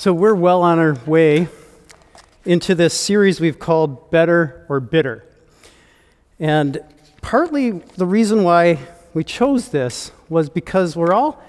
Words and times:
So, 0.00 0.14
we're 0.14 0.36
well 0.36 0.62
on 0.62 0.78
our 0.78 0.94
way 1.06 1.48
into 2.44 2.76
this 2.76 2.94
series 2.94 3.40
we've 3.40 3.58
called 3.58 4.12
Better 4.12 4.64
or 4.68 4.78
Bitter. 4.78 5.24
And 6.38 6.78
partly 7.20 7.72
the 7.72 8.06
reason 8.06 8.44
why 8.44 8.78
we 9.12 9.24
chose 9.24 9.70
this 9.70 10.12
was 10.28 10.50
because 10.50 10.94
we're 10.94 11.12
all, 11.12 11.42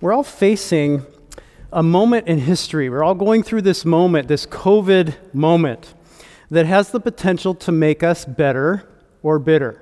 we're 0.00 0.12
all 0.12 0.24
facing 0.24 1.06
a 1.72 1.84
moment 1.84 2.26
in 2.26 2.40
history. 2.40 2.90
We're 2.90 3.04
all 3.04 3.14
going 3.14 3.44
through 3.44 3.62
this 3.62 3.84
moment, 3.84 4.26
this 4.26 4.44
COVID 4.44 5.32
moment, 5.32 5.94
that 6.50 6.66
has 6.66 6.90
the 6.90 6.98
potential 6.98 7.54
to 7.54 7.70
make 7.70 8.02
us 8.02 8.24
better 8.24 8.88
or 9.22 9.38
bitter. 9.38 9.80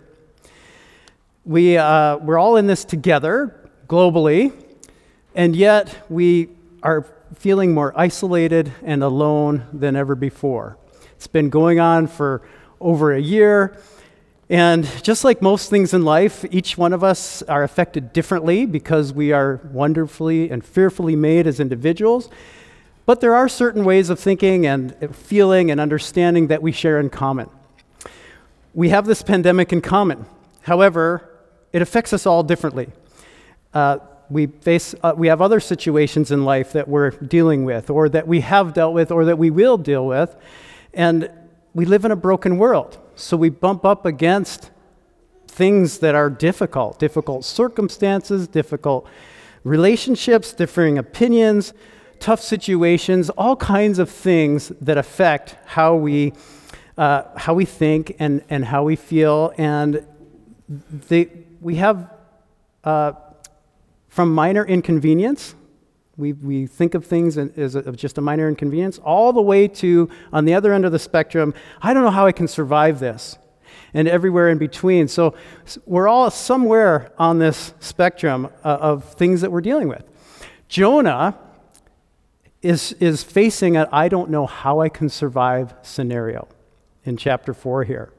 We, 1.47 1.79
uh, 1.79 2.19
we're 2.19 2.39
all 2.39 2.57
in 2.57 2.67
this 2.67 2.85
together 2.85 3.71
globally, 3.89 4.53
and 5.35 5.57
yet 5.57 6.05
we 6.11 6.51
are 6.83 7.07
feeling 7.35 7.73
more 7.75 7.93
isolated 7.97 8.73
and 8.83 9.03
alone 9.03 9.67
than 9.73 9.97
ever 9.97 10.15
before. 10.15 10.77
It's 11.17 11.27
been 11.27 11.51
going 11.51 11.81
on 11.81 12.07
for 12.07 12.43
over 12.81 13.13
a 13.13 13.21
year. 13.21 13.77
And 14.51 14.85
just 15.03 15.25
like 15.25 15.41
most 15.41 15.71
things 15.71 15.95
in 15.95 16.05
life, 16.05 16.45
each 16.51 16.77
one 16.77 16.93
of 16.93 17.03
us 17.03 17.43
are 17.45 17.63
affected 17.63 18.13
differently 18.13 18.67
because 18.67 19.13
we 19.13 19.33
are 19.33 19.61
wonderfully 19.73 20.51
and 20.51 20.65
fearfully 20.65 21.17
made 21.17 21.47
as 21.47 21.59
individuals. 21.59 22.29
But 23.07 23.21
there 23.21 23.35
are 23.35 23.49
certain 23.49 23.85
ways 23.85 24.11
of 24.11 24.21
thinking 24.21 24.67
and 24.67 25.15
feeling 25.17 25.71
and 25.71 25.81
understanding 25.81 26.49
that 26.49 26.63
we 26.63 26.71
share 26.71 27.01
in 27.01 27.09
common. 27.09 27.49
We 28.75 28.91
have 28.91 29.07
this 29.07 29.23
pandemic 29.23 29.73
in 29.73 29.81
common. 29.81 30.27
However, 30.63 31.29
it 31.73 31.83
affects 31.83 32.13
us 32.13 32.27
all 32.27 32.43
differently. 32.43 32.89
Uh, 33.73 33.99
we 34.33 34.47
face 34.47 34.95
uh, 35.03 35.13
we 35.17 35.29
have 35.29 35.41
other 35.41 35.61
situations 35.61 36.31
in 36.31 36.45
life 36.45 36.73
that 36.73 36.89
we're 36.89 37.11
dealing 37.11 37.65
with 37.65 37.91
or 37.91 38.09
that 38.09 38.27
we 38.27 38.41
have 38.41 38.73
dealt 38.73 38.95
with 38.95 39.11
or 39.11 39.25
that 39.25 39.39
we 39.39 39.51
will 39.51 39.79
deal 39.79 40.07
with. 40.07 40.35
And 40.95 41.31
we 41.75 41.85
live 41.85 42.05
in 42.05 42.11
a 42.11 42.17
broken 42.17 42.59
world. 42.59 42.99
So 43.15 43.37
we 43.37 43.51
bump 43.51 43.85
up 43.85 44.07
against 44.07 44.71
things 45.47 45.99
that 45.99 46.15
are 46.15 46.31
difficult 46.31 46.99
difficult 46.99 47.45
circumstances 47.45 48.49
difficult 48.49 49.07
relationships 49.65 50.55
differing 50.55 50.97
opinions 50.97 51.75
tough 52.21 52.41
situations 52.41 53.29
all 53.31 53.55
kinds 53.55 53.99
of 53.99 54.09
things 54.09 54.69
that 54.81 54.97
affect 54.97 55.57
how 55.67 55.95
we 55.95 56.33
uh, 56.99 57.23
how 57.37 57.55
we 57.55 57.65
think 57.65 58.17
and, 58.19 58.43
and 58.51 58.65
how 58.65 58.85
we 58.85 58.97
feel. 58.97 59.53
And 59.57 60.07
they, 61.09 61.31
we 61.61 61.77
have 61.77 62.11
uh, 62.85 63.13
from 64.13 64.35
minor 64.35 64.63
inconvenience, 64.67 65.55
we, 66.19 66.35
we 66.35 66.67
think 66.67 66.93
of 66.93 67.07
things 67.07 67.39
as 67.39 67.75
a, 67.75 67.93
just 67.93 68.19
a 68.19 68.21
minor 68.21 68.47
inconvenience, 68.47 68.99
all 68.99 69.33
the 69.33 69.41
way 69.41 69.67
to, 69.67 70.07
on 70.35 70.45
the 70.45 70.53
other 70.53 70.75
end 70.75 70.85
of 70.85 70.93
the 70.93 70.99
spectrum, 70.99 71.55
I 71.81 71.95
don't 71.95 72.03
know 72.05 72.11
how 72.11 72.27
I 72.27 72.33
can 72.33 72.47
survive 72.47 73.01
this, 73.01 73.39
and 73.95 74.07
everywhere 74.07 74.51
in 74.51 74.59
between. 74.59 75.09
So 75.09 75.35
we're 75.87 76.09
all 76.09 76.31
somewhere 76.31 77.11
on 77.17 77.39
this 77.39 77.73
spectrum 77.81 78.51
uh, 78.63 78.77
of 78.83 79.15
things 79.15 79.41
that 79.41 79.51
we're 79.51 79.63
dealing 79.63 79.89
with. 79.89 80.05
Jonah 80.69 81.39
is, 82.61 82.93
is 83.01 83.25
facing 83.25 83.79
a 83.79 83.89
I 83.91 84.09
don't 84.09 84.29
know 84.29 84.45
how 84.45 84.81
I 84.81 84.91
can 84.91 85.09
survive 85.09 85.73
scenario 85.81 86.49
in 87.07 87.17
chapter 87.17 87.55
4 87.55 87.85
here. 87.85 88.13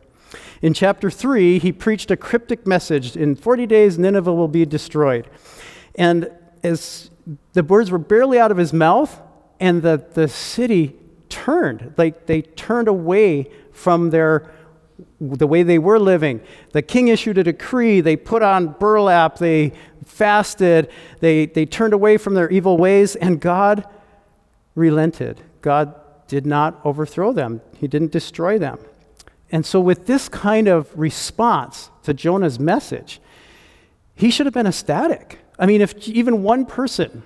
In 0.63 0.73
chapter 0.73 1.11
3, 1.11 1.59
he 1.59 1.71
preached 1.71 2.09
a 2.09 2.17
cryptic 2.17 2.65
message 2.65 3.15
in 3.15 3.35
40 3.35 3.67
days, 3.67 3.99
Nineveh 3.99 4.33
will 4.33 4.47
be 4.47 4.65
destroyed. 4.65 5.29
And 5.95 6.31
as 6.63 7.09
the 7.53 7.63
words 7.63 7.91
were 7.91 7.97
barely 7.97 8.39
out 8.39 8.51
of 8.51 8.57
his 8.57 8.73
mouth, 8.73 9.19
and 9.59 9.81
the, 9.81 10.05
the 10.13 10.27
city 10.27 10.95
turned, 11.29 11.93
like 11.97 12.25
they 12.25 12.41
turned 12.41 12.87
away 12.87 13.49
from 13.71 14.09
their 14.09 14.51
the 15.19 15.47
way 15.47 15.63
they 15.63 15.79
were 15.79 15.99
living. 15.99 16.41
The 16.71 16.81
king 16.81 17.07
issued 17.07 17.37
a 17.37 17.43
decree, 17.43 18.01
they 18.01 18.15
put 18.15 18.43
on 18.43 18.75
burlap, 18.79 19.37
they 19.37 19.73
fasted, 20.05 20.89
they, 21.19 21.45
they 21.45 21.65
turned 21.65 21.93
away 21.93 22.17
from 22.17 22.33
their 22.33 22.49
evil 22.49 22.77
ways, 22.77 23.15
and 23.15 23.39
God 23.39 23.85
relented. 24.75 25.41
God 25.61 25.95
did 26.27 26.45
not 26.45 26.79
overthrow 26.83 27.31
them, 27.31 27.61
He 27.77 27.87
didn't 27.87 28.11
destroy 28.11 28.59
them. 28.59 28.79
And 29.51 29.65
so, 29.65 29.79
with 29.79 30.07
this 30.07 30.29
kind 30.29 30.67
of 30.67 30.89
response 30.97 31.89
to 32.03 32.13
Jonah's 32.13 32.59
message, 32.59 33.21
he 34.15 34.31
should 34.31 34.45
have 34.45 34.53
been 34.53 34.67
ecstatic. 34.67 35.39
I 35.59 35.65
mean, 35.65 35.81
if 35.81 36.07
even 36.07 36.43
one 36.43 36.65
person 36.65 37.23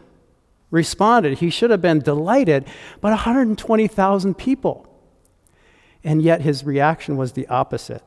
responded, 0.71 1.37
he 1.39 1.49
should 1.49 1.71
have 1.71 1.81
been 1.81 1.99
delighted, 1.99 2.65
but 3.01 3.09
120,000 3.09 4.37
people. 4.37 4.85
And 6.03 6.21
yet 6.21 6.41
his 6.41 6.63
reaction 6.63 7.17
was 7.17 7.33
the 7.33 7.47
opposite. 7.47 8.03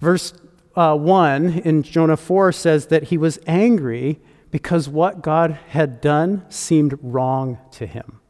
Verse 0.00 0.32
uh, 0.76 0.96
1 0.96 1.60
in 1.60 1.82
Jonah 1.82 2.16
4 2.16 2.52
says 2.52 2.86
that 2.86 3.04
he 3.04 3.18
was 3.18 3.38
angry 3.46 4.20
because 4.50 4.88
what 4.88 5.22
God 5.22 5.58
had 5.68 6.00
done 6.00 6.44
seemed 6.48 6.98
wrong 7.02 7.58
to 7.72 7.86
him. 7.86 8.20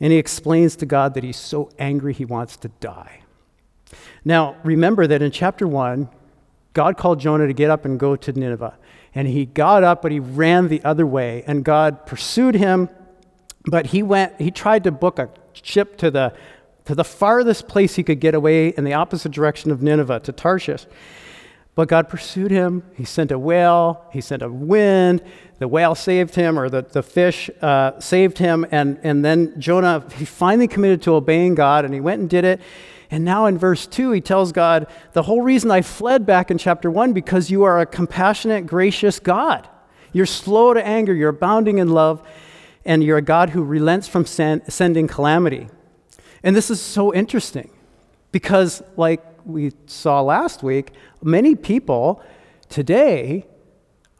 And 0.00 0.12
he 0.12 0.18
explains 0.18 0.76
to 0.76 0.86
God 0.86 1.14
that 1.14 1.24
he's 1.24 1.36
so 1.36 1.70
angry 1.78 2.12
he 2.12 2.24
wants 2.24 2.56
to 2.58 2.68
die. 2.80 3.20
Now, 4.24 4.56
remember 4.62 5.06
that 5.06 5.22
in 5.22 5.30
chapter 5.30 5.66
1, 5.66 6.08
God 6.78 6.96
called 6.96 7.18
Jonah 7.18 7.48
to 7.48 7.52
get 7.52 7.70
up 7.70 7.84
and 7.84 7.98
go 7.98 8.14
to 8.14 8.32
Nineveh. 8.32 8.78
And 9.12 9.26
he 9.26 9.46
got 9.46 9.82
up, 9.82 10.00
but 10.00 10.12
he 10.12 10.20
ran 10.20 10.68
the 10.68 10.80
other 10.84 11.04
way. 11.04 11.42
And 11.44 11.64
God 11.64 12.06
pursued 12.06 12.54
him, 12.54 12.88
but 13.64 13.86
he 13.86 14.00
went, 14.00 14.40
he 14.40 14.52
tried 14.52 14.84
to 14.84 14.92
book 14.92 15.18
a 15.18 15.28
ship 15.54 15.96
to 15.96 16.08
the, 16.08 16.32
to 16.84 16.94
the 16.94 17.02
farthest 17.02 17.66
place 17.66 17.96
he 17.96 18.04
could 18.04 18.20
get 18.20 18.32
away 18.32 18.68
in 18.68 18.84
the 18.84 18.94
opposite 18.94 19.32
direction 19.32 19.72
of 19.72 19.82
Nineveh, 19.82 20.20
to 20.20 20.30
Tarshish. 20.30 20.86
But 21.74 21.88
God 21.88 22.08
pursued 22.08 22.52
him. 22.52 22.84
He 22.94 23.04
sent 23.04 23.32
a 23.32 23.40
whale, 23.40 24.04
he 24.12 24.20
sent 24.20 24.42
a 24.42 24.48
wind. 24.48 25.20
The 25.58 25.66
whale 25.66 25.96
saved 25.96 26.36
him, 26.36 26.56
or 26.56 26.68
the, 26.68 26.82
the 26.82 27.02
fish 27.02 27.50
uh, 27.60 27.98
saved 27.98 28.38
him. 28.38 28.64
And, 28.70 29.00
and 29.02 29.24
then 29.24 29.60
Jonah, 29.60 30.04
he 30.14 30.24
finally 30.24 30.68
committed 30.68 31.02
to 31.02 31.14
obeying 31.14 31.56
God, 31.56 31.84
and 31.84 31.92
he 31.92 31.98
went 31.98 32.20
and 32.20 32.30
did 32.30 32.44
it. 32.44 32.60
And 33.10 33.24
now 33.24 33.46
in 33.46 33.56
verse 33.56 33.86
2, 33.86 34.12
he 34.12 34.20
tells 34.20 34.52
God, 34.52 34.86
The 35.12 35.22
whole 35.22 35.40
reason 35.40 35.70
I 35.70 35.82
fled 35.82 36.26
back 36.26 36.50
in 36.50 36.58
chapter 36.58 36.90
1, 36.90 37.12
because 37.12 37.50
you 37.50 37.64
are 37.64 37.80
a 37.80 37.86
compassionate, 37.86 38.66
gracious 38.66 39.18
God. 39.18 39.68
You're 40.12 40.26
slow 40.26 40.74
to 40.74 40.86
anger, 40.86 41.14
you're 41.14 41.30
abounding 41.30 41.78
in 41.78 41.88
love, 41.88 42.26
and 42.84 43.02
you're 43.02 43.18
a 43.18 43.22
God 43.22 43.50
who 43.50 43.62
relents 43.62 44.08
from 44.08 44.26
sending 44.26 45.06
calamity. 45.06 45.68
And 46.42 46.54
this 46.54 46.70
is 46.70 46.80
so 46.80 47.12
interesting 47.14 47.70
because, 48.32 48.82
like 48.96 49.24
we 49.44 49.72
saw 49.86 50.20
last 50.20 50.62
week, 50.62 50.92
many 51.22 51.54
people 51.54 52.22
today 52.68 53.46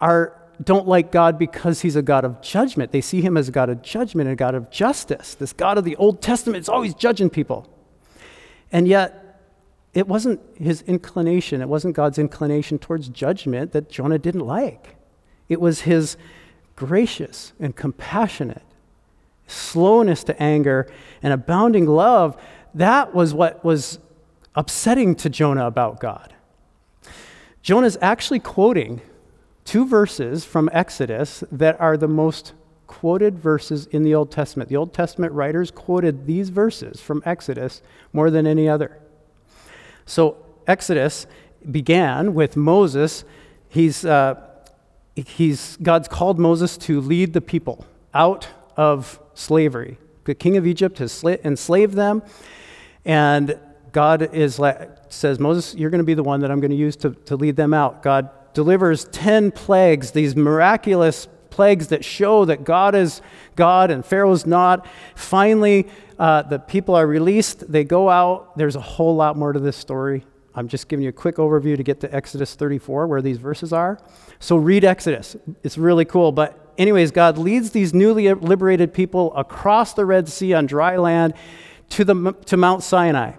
are 0.00 0.34
don't 0.62 0.88
like 0.88 1.12
God 1.12 1.38
because 1.38 1.82
he's 1.82 1.94
a 1.94 2.02
God 2.02 2.24
of 2.24 2.42
judgment. 2.42 2.90
They 2.90 3.00
see 3.00 3.20
him 3.20 3.36
as 3.36 3.48
a 3.48 3.52
God 3.52 3.70
of 3.70 3.80
judgment 3.80 4.28
and 4.28 4.32
a 4.32 4.36
God 4.36 4.56
of 4.56 4.70
justice. 4.70 5.34
This 5.34 5.52
God 5.52 5.78
of 5.78 5.84
the 5.84 5.94
Old 5.96 6.20
Testament 6.20 6.60
is 6.60 6.68
always 6.68 6.94
judging 6.94 7.30
people. 7.30 7.68
And 8.72 8.86
yet, 8.86 9.40
it 9.94 10.06
wasn't 10.06 10.40
his 10.56 10.82
inclination, 10.82 11.60
it 11.60 11.68
wasn't 11.68 11.96
God's 11.96 12.18
inclination 12.18 12.78
towards 12.78 13.08
judgment 13.08 13.72
that 13.72 13.88
Jonah 13.88 14.18
didn't 14.18 14.46
like. 14.46 14.96
It 15.48 15.60
was 15.60 15.82
his 15.82 16.16
gracious 16.76 17.52
and 17.58 17.74
compassionate 17.74 18.62
slowness 19.48 20.22
to 20.24 20.40
anger 20.40 20.86
and 21.22 21.32
abounding 21.32 21.86
love. 21.86 22.40
That 22.74 23.14
was 23.14 23.34
what 23.34 23.64
was 23.64 23.98
upsetting 24.54 25.14
to 25.16 25.30
Jonah 25.30 25.66
about 25.66 26.00
God. 26.00 26.34
Jonah 27.62 27.86
is 27.86 27.98
actually 28.00 28.40
quoting 28.40 29.00
two 29.64 29.86
verses 29.86 30.44
from 30.44 30.70
Exodus 30.72 31.42
that 31.50 31.80
are 31.80 31.96
the 31.96 32.08
most 32.08 32.52
quoted 32.88 33.38
verses 33.38 33.86
in 33.86 34.02
the 34.02 34.14
Old 34.14 34.32
Testament. 34.32 34.68
The 34.68 34.76
Old 34.76 34.92
Testament 34.92 35.32
writers 35.32 35.70
quoted 35.70 36.26
these 36.26 36.48
verses 36.48 37.00
from 37.00 37.22
Exodus 37.24 37.80
more 38.12 38.30
than 38.30 38.46
any 38.46 38.68
other. 38.68 38.98
So, 40.06 40.38
Exodus 40.66 41.26
began 41.70 42.34
with 42.34 42.56
Moses. 42.56 43.24
He's, 43.68 44.04
uh, 44.04 44.42
he's, 45.14 45.76
God's 45.80 46.08
called 46.08 46.38
Moses 46.38 46.76
to 46.78 47.00
lead 47.00 47.34
the 47.34 47.40
people 47.40 47.86
out 48.12 48.48
of 48.76 49.20
slavery. 49.34 49.98
The 50.24 50.34
king 50.34 50.56
of 50.56 50.66
Egypt 50.66 50.98
has 50.98 51.12
sla- 51.12 51.42
enslaved 51.44 51.94
them, 51.94 52.22
and 53.04 53.58
God 53.92 54.34
is 54.34 54.60
says, 55.08 55.38
Moses, 55.38 55.74
you're 55.74 55.90
going 55.90 56.00
to 56.00 56.04
be 56.04 56.14
the 56.14 56.22
one 56.22 56.40
that 56.40 56.50
I'm 56.50 56.60
going 56.60 56.70
to 56.70 56.76
use 56.76 56.96
to, 56.96 57.10
to 57.10 57.36
lead 57.36 57.56
them 57.56 57.72
out. 57.72 58.02
God 58.02 58.30
delivers 58.54 59.04
10 59.06 59.52
plagues, 59.52 60.10
these 60.10 60.36
miraculous 60.36 61.28
plagues 61.58 61.88
that 61.88 62.04
show 62.04 62.44
that 62.44 62.62
God 62.62 62.94
is 62.94 63.20
God 63.56 63.90
and 63.90 64.06
Pharaoh's 64.06 64.46
not. 64.46 64.86
Finally, 65.16 65.88
uh, 66.16 66.42
the 66.42 66.60
people 66.60 66.94
are 66.94 67.04
released. 67.04 67.72
They 67.72 67.82
go 67.82 68.08
out. 68.08 68.56
There's 68.56 68.76
a 68.76 68.80
whole 68.80 69.16
lot 69.16 69.36
more 69.36 69.52
to 69.52 69.58
this 69.58 69.76
story. 69.76 70.24
I'm 70.54 70.68
just 70.68 70.86
giving 70.86 71.02
you 71.02 71.08
a 71.08 71.12
quick 71.12 71.34
overview 71.34 71.76
to 71.76 71.82
get 71.82 71.98
to 72.02 72.14
Exodus 72.14 72.54
34, 72.54 73.08
where 73.08 73.20
these 73.20 73.38
verses 73.38 73.72
are. 73.72 73.98
So 74.38 74.54
read 74.54 74.84
Exodus. 74.84 75.34
It's 75.64 75.76
really 75.76 76.04
cool. 76.04 76.30
But 76.30 76.74
anyways, 76.78 77.10
God 77.10 77.36
leads 77.36 77.70
these 77.70 77.92
newly 77.92 78.32
liberated 78.32 78.94
people 78.94 79.34
across 79.34 79.94
the 79.94 80.04
Red 80.04 80.28
Sea 80.28 80.54
on 80.54 80.66
dry 80.66 80.96
land 80.96 81.34
to, 81.88 82.04
the, 82.04 82.36
to 82.46 82.56
Mount 82.56 82.84
Sinai. 82.84 83.32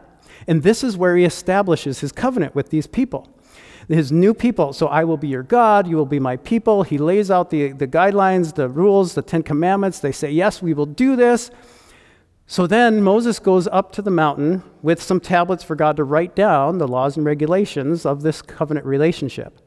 And 0.46 0.62
this 0.62 0.84
is 0.84 0.98
where 0.98 1.16
he 1.16 1.24
establishes 1.24 2.02
his 2.02 2.12
covenant 2.12 2.54
with 2.54 2.70
these 2.70 2.86
people. 2.86 3.30
His 3.90 4.12
new 4.12 4.34
people. 4.34 4.72
So 4.72 4.88
I 4.88 5.04
will 5.04 5.18
be 5.18 5.28
your 5.28 5.44
God, 5.44 5.88
you 5.88 5.98
will 5.98 6.06
be 6.06 6.20
my 6.20 6.38
people. 6.38 6.84
He 6.84 6.98
lays 6.98 7.30
out 7.30 7.50
the, 7.50 7.72
the 7.72 7.88
guidelines, 7.88 8.56
the 8.56 8.70
rules, 8.70 9.16
the 9.16 9.22
Ten 9.22 9.44
Commandments. 9.44 10.00
They 10.00 10.12
say, 10.12 10.32
Yes, 10.32 10.62
we 10.62 10.74
will 10.74 10.86
do 10.86 11.16
this. 11.16 11.50
So 12.46 12.66
then 12.66 13.04
Moses 13.04 13.38
goes 13.38 13.68
up 13.68 13.92
to 13.92 14.02
the 14.02 14.10
mountain 14.10 14.64
with 14.82 15.04
some 15.04 15.20
tablets 15.20 15.64
for 15.64 15.76
God 15.76 15.98
to 15.98 16.04
write 16.04 16.36
down 16.36 16.80
the 16.80 16.88
laws 16.88 17.16
and 17.16 17.24
regulations 17.24 18.08
of 18.08 18.24
this 18.24 18.42
covenant 18.42 18.88
relationship. 18.88 19.60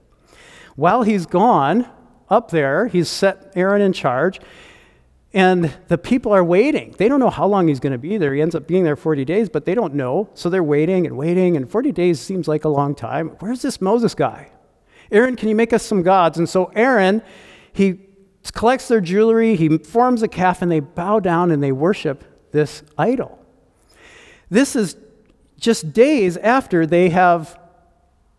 While 0.74 1.02
he's 1.02 1.26
gone 1.26 1.88
up 2.28 2.50
there, 2.50 2.88
he's 2.88 3.08
set 3.08 3.52
Aaron 3.54 3.82
in 3.82 3.92
charge, 3.92 4.40
and 5.34 5.73
the 5.88 5.96
people 5.96 6.32
are 6.32 6.44
waiting. 6.44 6.94
They 6.99 7.08
don't 7.08 7.20
know 7.20 7.31
how 7.31 7.46
long 7.46 7.69
he's 7.69 7.81
going 7.81 7.93
to 7.93 7.99
be 7.99 8.19
there. 8.19 8.34
He 8.34 8.43
ends 8.43 8.55
up 8.55 8.67
being 8.67 8.84
there 8.84 8.96
40 8.96 9.25
days, 9.25 9.49
but 9.49 9.64
they 9.64 9.75
don't 9.75 9.94
know. 9.94 10.29
So 10.34 10.50
they're 10.50 10.62
waiting 10.62 11.06
and 11.06 11.17
waiting, 11.17 11.56
and 11.56 11.70
40 11.70 11.93
days 11.93 12.20
seems 12.20 12.49
like 12.49 12.64
a 12.64 12.69
long 12.69 12.94
time. 12.94 13.31
Where's 13.40 13.62
this 13.62 13.81
Moses 13.81 14.14
guy? 14.14 14.50
Aaron, 15.11 15.37
can 15.37 15.49
you 15.49 15.55
make 15.55 15.73
us 15.73 15.82
some 15.82 16.02
gods? 16.02 16.38
And 16.38 16.49
so 16.49 16.67
Aaron, 16.75 17.23
he 17.73 18.00
collects 18.52 18.88
their 18.88 19.00
jewelry, 19.00 19.56
he 19.56 19.79
forms 19.79 20.23
a 20.23 20.29
calf, 20.29 20.62
and 20.62 20.70
they 20.70 20.81
bow 20.81 21.20
down 21.20 21.50
and 21.50 21.62
they 21.62 21.73
worship 21.73 22.25
this 22.52 22.82
idol. 22.99 23.38
This 24.50 24.76
is 24.76 24.96
just 25.58 25.93
days 25.93 26.37
after 26.37 26.87
they 26.87 27.08
have 27.11 27.58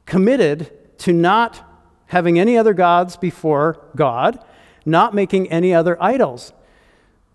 committed 0.05 0.97
to 0.99 1.13
not 1.13 1.63
having 2.07 2.37
any 2.37 2.57
other 2.57 2.73
gods 2.73 3.17
before 3.17 3.83
God, 3.95 4.43
not 4.85 5.15
making 5.15 5.49
any 5.49 5.73
other 5.73 6.01
idols. 6.01 6.53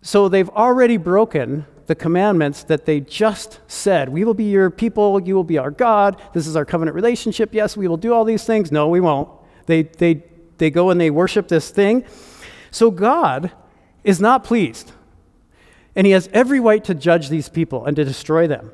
So 0.02 0.28
they've 0.28 0.48
already 0.50 0.96
broken 0.96 1.66
the 1.86 1.94
commandments 1.94 2.62
that 2.64 2.84
they 2.84 3.00
just 3.00 3.60
said. 3.66 4.10
We 4.10 4.24
will 4.24 4.34
be 4.34 4.44
your 4.44 4.70
people, 4.70 5.20
you 5.22 5.34
will 5.34 5.44
be 5.44 5.58
our 5.58 5.70
God, 5.70 6.20
this 6.34 6.46
is 6.46 6.54
our 6.54 6.64
covenant 6.64 6.94
relationship. 6.94 7.54
Yes, 7.54 7.76
we 7.76 7.88
will 7.88 7.96
do 7.96 8.12
all 8.12 8.24
these 8.24 8.44
things. 8.44 8.70
No, 8.70 8.88
we 8.88 9.00
won't. 9.00 9.28
They, 9.66 9.82
they, 9.82 10.22
they 10.58 10.70
go 10.70 10.90
and 10.90 11.00
they 11.00 11.10
worship 11.10 11.48
this 11.48 11.70
thing. 11.70 12.04
So 12.70 12.90
God 12.90 13.52
is 14.04 14.20
not 14.20 14.44
pleased. 14.44 14.92
And 15.96 16.06
he 16.06 16.12
has 16.12 16.28
every 16.32 16.60
right 16.60 16.84
to 16.84 16.94
judge 16.94 17.28
these 17.28 17.48
people 17.48 17.84
and 17.86 17.96
to 17.96 18.04
destroy 18.04 18.46
them. 18.46 18.70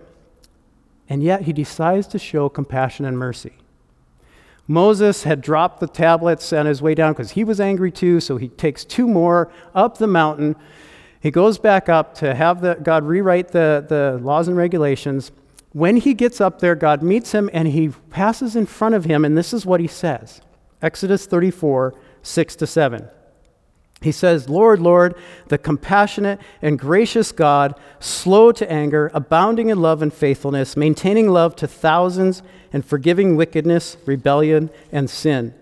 And 1.09 1.23
yet 1.23 1.43
he 1.43 1.53
decides 1.53 2.07
to 2.09 2.19
show 2.19 2.49
compassion 2.49 3.05
and 3.05 3.17
mercy. 3.17 3.55
Moses 4.67 5.25
had 5.25 5.41
dropped 5.41 5.81
the 5.81 5.87
tablets 5.87 6.53
on 6.53 6.67
his 6.67 6.81
way 6.81 6.95
down 6.95 7.13
because 7.13 7.33
he 7.33 7.45
was 7.45 7.61
angry 7.61 7.91
too, 7.91 8.19
so 8.21 8.39
he 8.39 8.49
takes 8.49 8.85
two 8.85 9.07
more 9.07 9.53
up 9.75 9.99
the 9.99 10.07
mountain. 10.07 10.57
He 11.25 11.31
goes 11.31 11.57
back 11.57 11.89
up 11.89 12.15
to 12.17 12.35
have 12.35 12.61
the, 12.61 12.75
God 12.75 13.03
rewrite 13.03 13.49
the, 13.49 13.83
the 13.89 14.19
laws 14.23 14.47
and 14.47 14.59
regulations. 14.59 15.33
When 15.73 15.97
he 15.97 16.13
gets 16.13 16.39
up 16.39 16.59
there, 16.59 16.75
God 16.75 17.03
meets 17.03 17.33
him 17.33 17.49
and 17.55 17.67
he 17.67 17.89
passes 18.11 18.57
in 18.57 18.67
front 18.67 18.95
of 18.95 19.07
him, 19.07 19.25
and 19.25 19.35
this 19.35 19.55
is 19.55 19.65
what 19.65 19.81
he 19.81 19.87
says 19.87 20.43
Exodus 20.83 21.25
34, 21.25 21.95
6 22.21 22.57
to 22.57 22.67
7. 22.67 23.09
He 24.03 24.13
says, 24.13 24.51
Lord, 24.51 24.81
Lord, 24.81 25.15
the 25.49 25.57
compassionate 25.57 26.41
and 26.61 26.79
gracious 26.79 27.33
God, 27.33 27.75
slow 28.01 28.53
to 28.53 28.71
anger, 28.71 29.11
abounding 29.15 29.71
in 29.71 29.81
love 29.81 30.03
and 30.03 30.13
faithfulness, 30.13 30.77
maintaining 30.77 31.31
love 31.31 31.57
to 31.57 31.67
thousands, 31.67 32.43
and 32.71 32.85
forgiving 32.85 33.35
wickedness, 33.35 33.97
rebellion, 34.05 34.69
and 34.93 35.09
sin. 35.09 35.55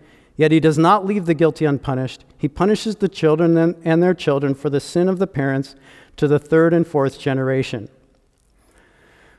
Yet 0.42 0.50
he 0.50 0.58
does 0.58 0.76
not 0.76 1.06
leave 1.06 1.26
the 1.26 1.34
guilty 1.34 1.66
unpunished. 1.66 2.24
He 2.36 2.48
punishes 2.48 2.96
the 2.96 3.08
children 3.08 3.76
and 3.84 4.02
their 4.02 4.12
children 4.12 4.56
for 4.56 4.70
the 4.70 4.80
sin 4.80 5.08
of 5.08 5.20
the 5.20 5.28
parents 5.28 5.76
to 6.16 6.26
the 6.26 6.40
third 6.40 6.74
and 6.74 6.84
fourth 6.84 7.20
generation. 7.20 7.88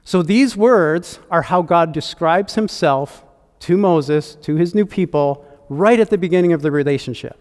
So 0.05 0.23
these 0.23 0.55
words 0.55 1.19
are 1.29 1.41
how 1.41 1.61
God 1.61 1.91
describes 1.91 2.55
himself 2.55 3.25
to 3.59 3.75
Moses, 3.75 4.35
to 4.43 4.55
his 4.55 4.73
new 4.73 4.85
people, 4.85 5.45
right 5.67 5.99
at 5.99 6.09
the 6.09 6.17
beginning 6.17 6.53
of 6.53 6.61
the 6.61 6.71
relationship. 6.71 7.37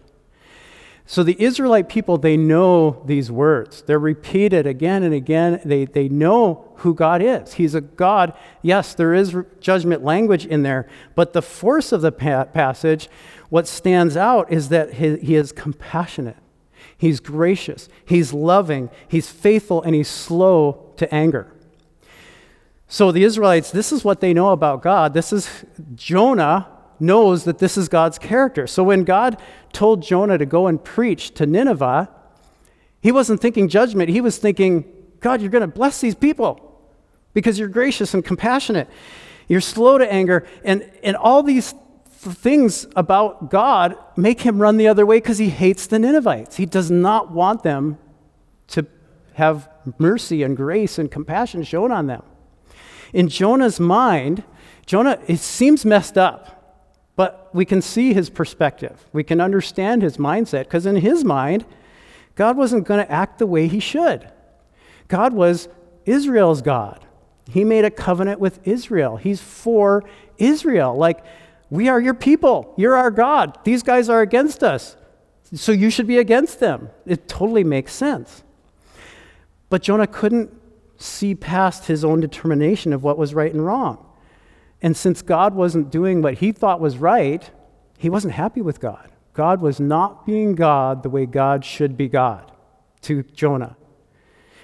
So 1.05 1.21
the 1.21 1.41
Israelite 1.41 1.89
people, 1.89 2.17
they 2.17 2.37
know 2.37 3.03
these 3.05 3.29
words. 3.29 3.81
They're 3.81 3.99
repeated 3.99 4.65
again 4.65 5.03
and 5.03 5.13
again. 5.13 5.59
They, 5.65 5.85
they 5.85 6.07
know 6.07 6.71
who 6.77 6.93
God 6.93 7.21
is. 7.21 7.53
He's 7.55 7.75
a 7.75 7.81
God. 7.81 8.33
Yes, 8.61 8.95
there 8.95 9.13
is 9.13 9.35
judgment 9.59 10.03
language 10.03 10.45
in 10.45 10.63
there, 10.63 10.87
but 11.13 11.33
the 11.33 11.41
force 11.41 11.91
of 11.91 12.01
the 12.01 12.11
pa- 12.11 12.45
passage, 12.45 13.09
what 13.49 13.67
stands 13.67 14.15
out 14.15 14.51
is 14.51 14.69
that 14.69 14.93
he, 14.93 15.17
he 15.17 15.35
is 15.35 15.51
compassionate. 15.51 16.37
He's 16.97 17.19
gracious. 17.19 17.89
He's 18.05 18.31
loving. 18.31 18.89
He's 19.07 19.29
faithful, 19.29 19.81
and 19.81 19.93
he's 19.93 20.07
slow 20.07 20.93
to 20.95 21.13
anger. 21.13 21.53
So 22.87 23.11
the 23.11 23.23
Israelites, 23.23 23.71
this 23.71 23.91
is 23.91 24.05
what 24.05 24.21
they 24.21 24.33
know 24.33 24.49
about 24.49 24.81
God. 24.81 25.13
This 25.13 25.33
is 25.33 25.65
Jonah 25.95 26.67
knows 27.03 27.43
that 27.43 27.59
this 27.59 27.77
is 27.77 27.89
God's 27.89 28.17
character. 28.17 28.65
So 28.65 28.83
when 28.83 29.03
God 29.03 29.39
told 29.71 30.01
Jonah 30.01 30.37
to 30.37 30.45
go 30.45 30.67
and 30.67 30.83
preach 30.83 31.33
to 31.35 31.45
Nineveh, 31.45 32.09
he 33.01 33.11
wasn't 33.11 33.41
thinking 33.41 33.67
judgment. 33.67 34.09
He 34.09 34.21
was 34.21 34.37
thinking, 34.37 34.85
God, 35.19 35.41
you're 35.41 35.51
going 35.51 35.61
to 35.61 35.67
bless 35.67 36.01
these 36.01 36.15
people 36.15 36.81
because 37.33 37.59
you're 37.59 37.67
gracious 37.67 38.13
and 38.13 38.23
compassionate. 38.23 38.89
You're 39.47 39.61
slow 39.61 39.97
to 39.97 40.11
anger. 40.11 40.47
And, 40.63 40.89
and 41.03 41.15
all 41.15 41.43
these 41.43 41.75
things 42.07 42.87
about 42.95 43.51
God 43.51 43.97
make 44.15 44.41
him 44.41 44.61
run 44.61 44.77
the 44.77 44.87
other 44.87 45.05
way 45.05 45.17
because 45.17 45.37
he 45.37 45.49
hates 45.49 45.87
the 45.87 45.99
Ninevites. 45.99 46.55
He 46.55 46.65
does 46.65 46.89
not 46.89 47.31
want 47.31 47.63
them 47.63 47.97
to 48.67 48.87
have 49.33 49.69
mercy 49.97 50.43
and 50.43 50.55
grace 50.55 50.97
and 50.97 51.11
compassion 51.11 51.63
shown 51.63 51.91
on 51.91 52.07
them. 52.07 52.23
In 53.11 53.27
Jonah's 53.27 53.79
mind, 53.79 54.43
Jonah, 54.85 55.19
it 55.27 55.39
seems 55.39 55.85
messed 55.85 56.17
up. 56.17 56.52
But 57.15 57.49
we 57.53 57.65
can 57.65 57.81
see 57.81 58.13
his 58.13 58.29
perspective. 58.29 59.05
We 59.13 59.23
can 59.23 59.39
understand 59.39 60.01
his 60.01 60.17
mindset 60.17 60.63
because 60.63 60.85
in 60.85 60.95
his 60.95 61.23
mind, 61.23 61.65
God 62.35 62.57
wasn't 62.57 62.87
going 62.87 63.05
to 63.05 63.11
act 63.11 63.37
the 63.37 63.45
way 63.45 63.67
he 63.67 63.79
should. 63.79 64.29
God 65.07 65.33
was 65.33 65.67
Israel's 66.05 66.61
God. 66.61 67.05
He 67.49 67.63
made 67.63 67.85
a 67.85 67.91
covenant 67.91 68.39
with 68.39 68.65
Israel. 68.67 69.17
He's 69.17 69.41
for 69.41 70.03
Israel. 70.37 70.95
Like, 70.95 71.23
we 71.69 71.87
are 71.87 71.99
your 71.99 72.13
people. 72.13 72.73
You're 72.77 72.95
our 72.95 73.11
God. 73.11 73.59
These 73.63 73.83
guys 73.83 74.09
are 74.09 74.21
against 74.21 74.63
us. 74.63 74.95
So 75.53 75.71
you 75.71 75.89
should 75.89 76.07
be 76.07 76.17
against 76.17 76.59
them. 76.59 76.89
It 77.05 77.27
totally 77.27 77.63
makes 77.63 77.93
sense. 77.93 78.43
But 79.69 79.83
Jonah 79.83 80.07
couldn't 80.07 80.51
see 80.97 81.35
past 81.35 81.85
his 81.85 82.03
own 82.05 82.21
determination 82.21 82.93
of 82.93 83.03
what 83.03 83.17
was 83.17 83.33
right 83.33 83.53
and 83.53 83.63
wrong. 83.63 84.03
And 84.83 84.95
since 84.95 85.21
God 85.21 85.55
wasn't 85.55 85.89
doing 85.89 86.21
what 86.21 86.35
he 86.35 86.51
thought 86.51 86.81
was 86.81 86.97
right, 86.97 87.49
he 87.97 88.09
wasn't 88.09 88.33
happy 88.33 88.61
with 88.61 88.81
God. 88.81 89.09
God 89.33 89.61
was 89.61 89.79
not 89.79 90.25
being 90.25 90.53
God 90.53 91.01
the 91.01 91.09
way 91.09 91.25
God 91.25 91.65
should 91.65 91.97
be 91.97 92.07
God 92.09 92.51
to 93.01 93.23
Jonah. 93.23 93.77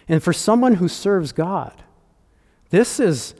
And 0.07 0.21
for 0.21 0.33
someone 0.33 0.75
who 0.75 0.88
serves 0.88 1.31
God, 1.31 1.83
this 2.69 2.99
is, 2.99 3.33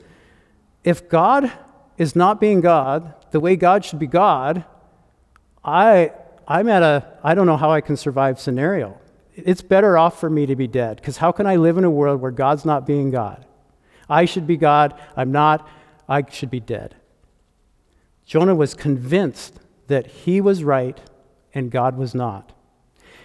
if 0.82 1.08
God 1.08 1.52
is 1.98 2.16
not 2.16 2.40
being 2.40 2.60
God 2.60 3.14
the 3.30 3.40
way 3.40 3.56
God 3.56 3.84
should 3.84 3.98
be 3.98 4.06
God, 4.06 4.64
I, 5.62 6.12
I'm 6.48 6.68
at 6.68 6.82
a, 6.82 7.06
I 7.22 7.34
don't 7.34 7.46
know 7.46 7.58
how 7.58 7.70
I 7.70 7.80
can 7.80 7.96
survive 7.96 8.40
scenario. 8.40 8.98
It's 9.36 9.62
better 9.62 9.98
off 9.98 10.18
for 10.18 10.30
me 10.30 10.46
to 10.46 10.56
be 10.56 10.66
dead, 10.66 10.96
because 10.96 11.18
how 11.18 11.30
can 11.30 11.46
I 11.46 11.56
live 11.56 11.78
in 11.78 11.84
a 11.84 11.90
world 11.90 12.20
where 12.20 12.30
God's 12.30 12.64
not 12.64 12.86
being 12.86 13.10
God? 13.10 13.46
I 14.08 14.24
should 14.24 14.46
be 14.46 14.56
God, 14.56 14.98
I'm 15.16 15.30
not. 15.30 15.68
I 16.10 16.24
should 16.28 16.50
be 16.50 16.60
dead. 16.60 16.96
Jonah 18.26 18.54
was 18.54 18.74
convinced 18.74 19.60
that 19.86 20.06
he 20.06 20.40
was 20.40 20.64
right 20.64 21.00
and 21.54 21.70
God 21.70 21.96
was 21.96 22.14
not. 22.14 22.52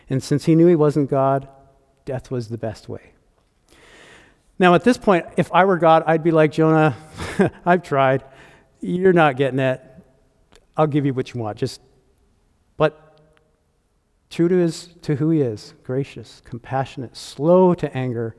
And 0.10 0.24
since 0.24 0.46
he 0.46 0.56
knew 0.56 0.68
he 0.68 0.75
wasn't 0.75 1.10
God, 1.10 1.48
death 2.06 2.30
was 2.30 2.50
the 2.50 2.58
best 2.58 2.88
way. 2.88 3.13
Now, 4.58 4.75
at 4.75 4.84
this 4.84 4.98
point, 4.98 5.25
if 5.36 5.51
I 5.51 5.65
were 5.65 5.77
God, 5.77 6.04
I'd 6.06 6.24
be 6.24 6.32
like, 6.32 6.51
Jonah, 6.51 6.96
I've 7.65 7.84
tried. 7.84 8.24
You're 8.80 9.13
not 9.13 9.36
getting 9.36 9.60
it. 9.60 9.82
I'll 10.77 10.88
give 10.88 11.06
you 11.06 11.13
what 11.13 11.34
you 11.34 11.42
want. 11.42 11.58
Just, 11.58 11.82
but 12.77 13.20
true 14.30 14.48
to, 14.48 14.56
his, 14.56 14.89
to 15.01 15.15
who 15.15 15.32
he 15.32 15.42
is, 15.42 15.74
gracious, 15.84 16.42
compassionate, 16.46 17.18
slow 17.18 17.74
to 17.74 17.96
anger, 17.98 18.36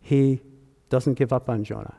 he 0.00 0.40
doesn't 0.90 1.14
give 1.14 1.32
up 1.32 1.48
on 1.48 1.64
Jonah. 1.64 1.94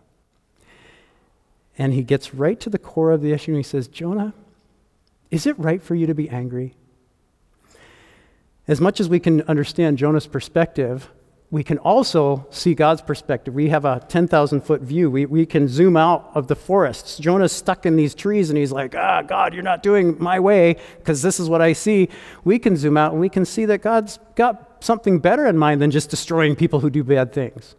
And 1.77 1.93
he 1.93 2.03
gets 2.03 2.33
right 2.33 2.59
to 2.61 2.69
the 2.69 2.79
core 2.79 3.11
of 3.11 3.21
the 3.21 3.31
issue 3.31 3.51
and 3.51 3.57
he 3.57 3.63
says, 3.63 3.87
Jonah, 3.87 4.33
is 5.29 5.45
it 5.45 5.57
right 5.59 5.81
for 5.81 5.95
you 5.95 6.07
to 6.07 6.15
be 6.15 6.29
angry? 6.29 6.75
As 8.67 8.79
much 8.81 8.99
as 8.99 9.09
we 9.09 9.19
can 9.19 9.41
understand 9.43 9.97
Jonah's 9.97 10.27
perspective, 10.27 11.11
we 11.51 11.63
can 11.63 11.77
also 11.79 12.47
see 12.49 12.73
God's 12.73 13.01
perspective. 13.01 13.53
We 13.53 13.69
have 13.69 13.85
a 13.85 14.03
10,000 14.07 14.61
foot 14.61 14.81
view. 14.81 15.11
We, 15.11 15.25
we 15.25 15.45
can 15.45 15.67
zoom 15.67 15.95
out 15.95 16.31
of 16.33 16.47
the 16.47 16.55
forests. 16.55 17.17
Jonah's 17.17 17.51
stuck 17.51 17.85
in 17.85 17.95
these 17.95 18.15
trees 18.15 18.49
and 18.49 18.57
he's 18.57 18.71
like, 18.71 18.95
ah, 18.95 19.21
God, 19.21 19.53
you're 19.53 19.63
not 19.63 19.83
doing 19.83 20.21
my 20.21 20.39
way 20.39 20.77
because 20.97 21.21
this 21.21 21.39
is 21.39 21.47
what 21.47 21.61
I 21.61 21.73
see. 21.73 22.09
We 22.43 22.57
can 22.57 22.75
zoom 22.75 22.97
out 22.97 23.11
and 23.11 23.21
we 23.21 23.29
can 23.29 23.45
see 23.45 23.65
that 23.65 23.81
God's 23.81 24.19
got 24.35 24.83
something 24.83 25.19
better 25.19 25.45
in 25.45 25.57
mind 25.57 25.81
than 25.81 25.91
just 25.91 26.09
destroying 26.09 26.55
people 26.55 26.79
who 26.79 26.89
do 26.89 27.03
bad 27.03 27.31
things. 27.31 27.75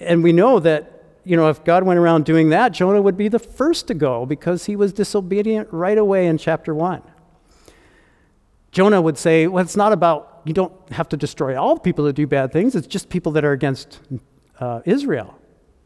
And 0.00 0.22
we 0.22 0.32
know 0.32 0.58
that, 0.60 0.99
you 1.24 1.36
know, 1.36 1.48
if 1.48 1.64
God 1.64 1.82
went 1.84 1.98
around 1.98 2.24
doing 2.24 2.50
that, 2.50 2.72
Jonah 2.72 3.02
would 3.02 3.16
be 3.16 3.28
the 3.28 3.38
first 3.38 3.86
to 3.88 3.94
go 3.94 4.26
because 4.26 4.66
he 4.66 4.76
was 4.76 4.92
disobedient 4.92 5.68
right 5.70 5.98
away 5.98 6.26
in 6.26 6.38
chapter 6.38 6.74
1. 6.74 7.02
Jonah 8.72 9.02
would 9.02 9.18
say, 9.18 9.46
well, 9.46 9.62
it's 9.64 9.76
not 9.76 9.92
about 9.92 10.42
you 10.44 10.54
don't 10.54 10.72
have 10.92 11.08
to 11.10 11.16
destroy 11.16 11.60
all 11.60 11.78
people 11.78 12.04
that 12.06 12.14
do 12.14 12.26
bad 12.26 12.52
things. 12.52 12.74
It's 12.74 12.86
just 12.86 13.08
people 13.08 13.32
that 13.32 13.44
are 13.44 13.52
against 13.52 14.00
uh, 14.58 14.80
Israel. 14.84 15.36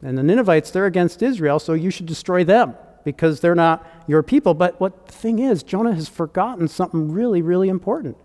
And 0.01 0.17
the 0.17 0.23
Ninevites, 0.23 0.71
they're 0.71 0.85
against 0.85 1.21
Israel, 1.21 1.59
so 1.59 1.73
you 1.73 1.89
should 1.89 2.05
destroy 2.05 2.43
them 2.43 2.75
because 3.03 3.39
they're 3.39 3.55
not 3.55 3.85
your 4.07 4.23
people. 4.23 4.53
But 4.53 4.79
what 4.79 5.07
the 5.07 5.13
thing 5.13 5.39
is, 5.39 5.63
Jonah 5.63 5.93
has 5.93 6.07
forgotten 6.07 6.67
something 6.67 7.11
really, 7.11 7.41
really 7.41 7.69
important. 7.69 8.17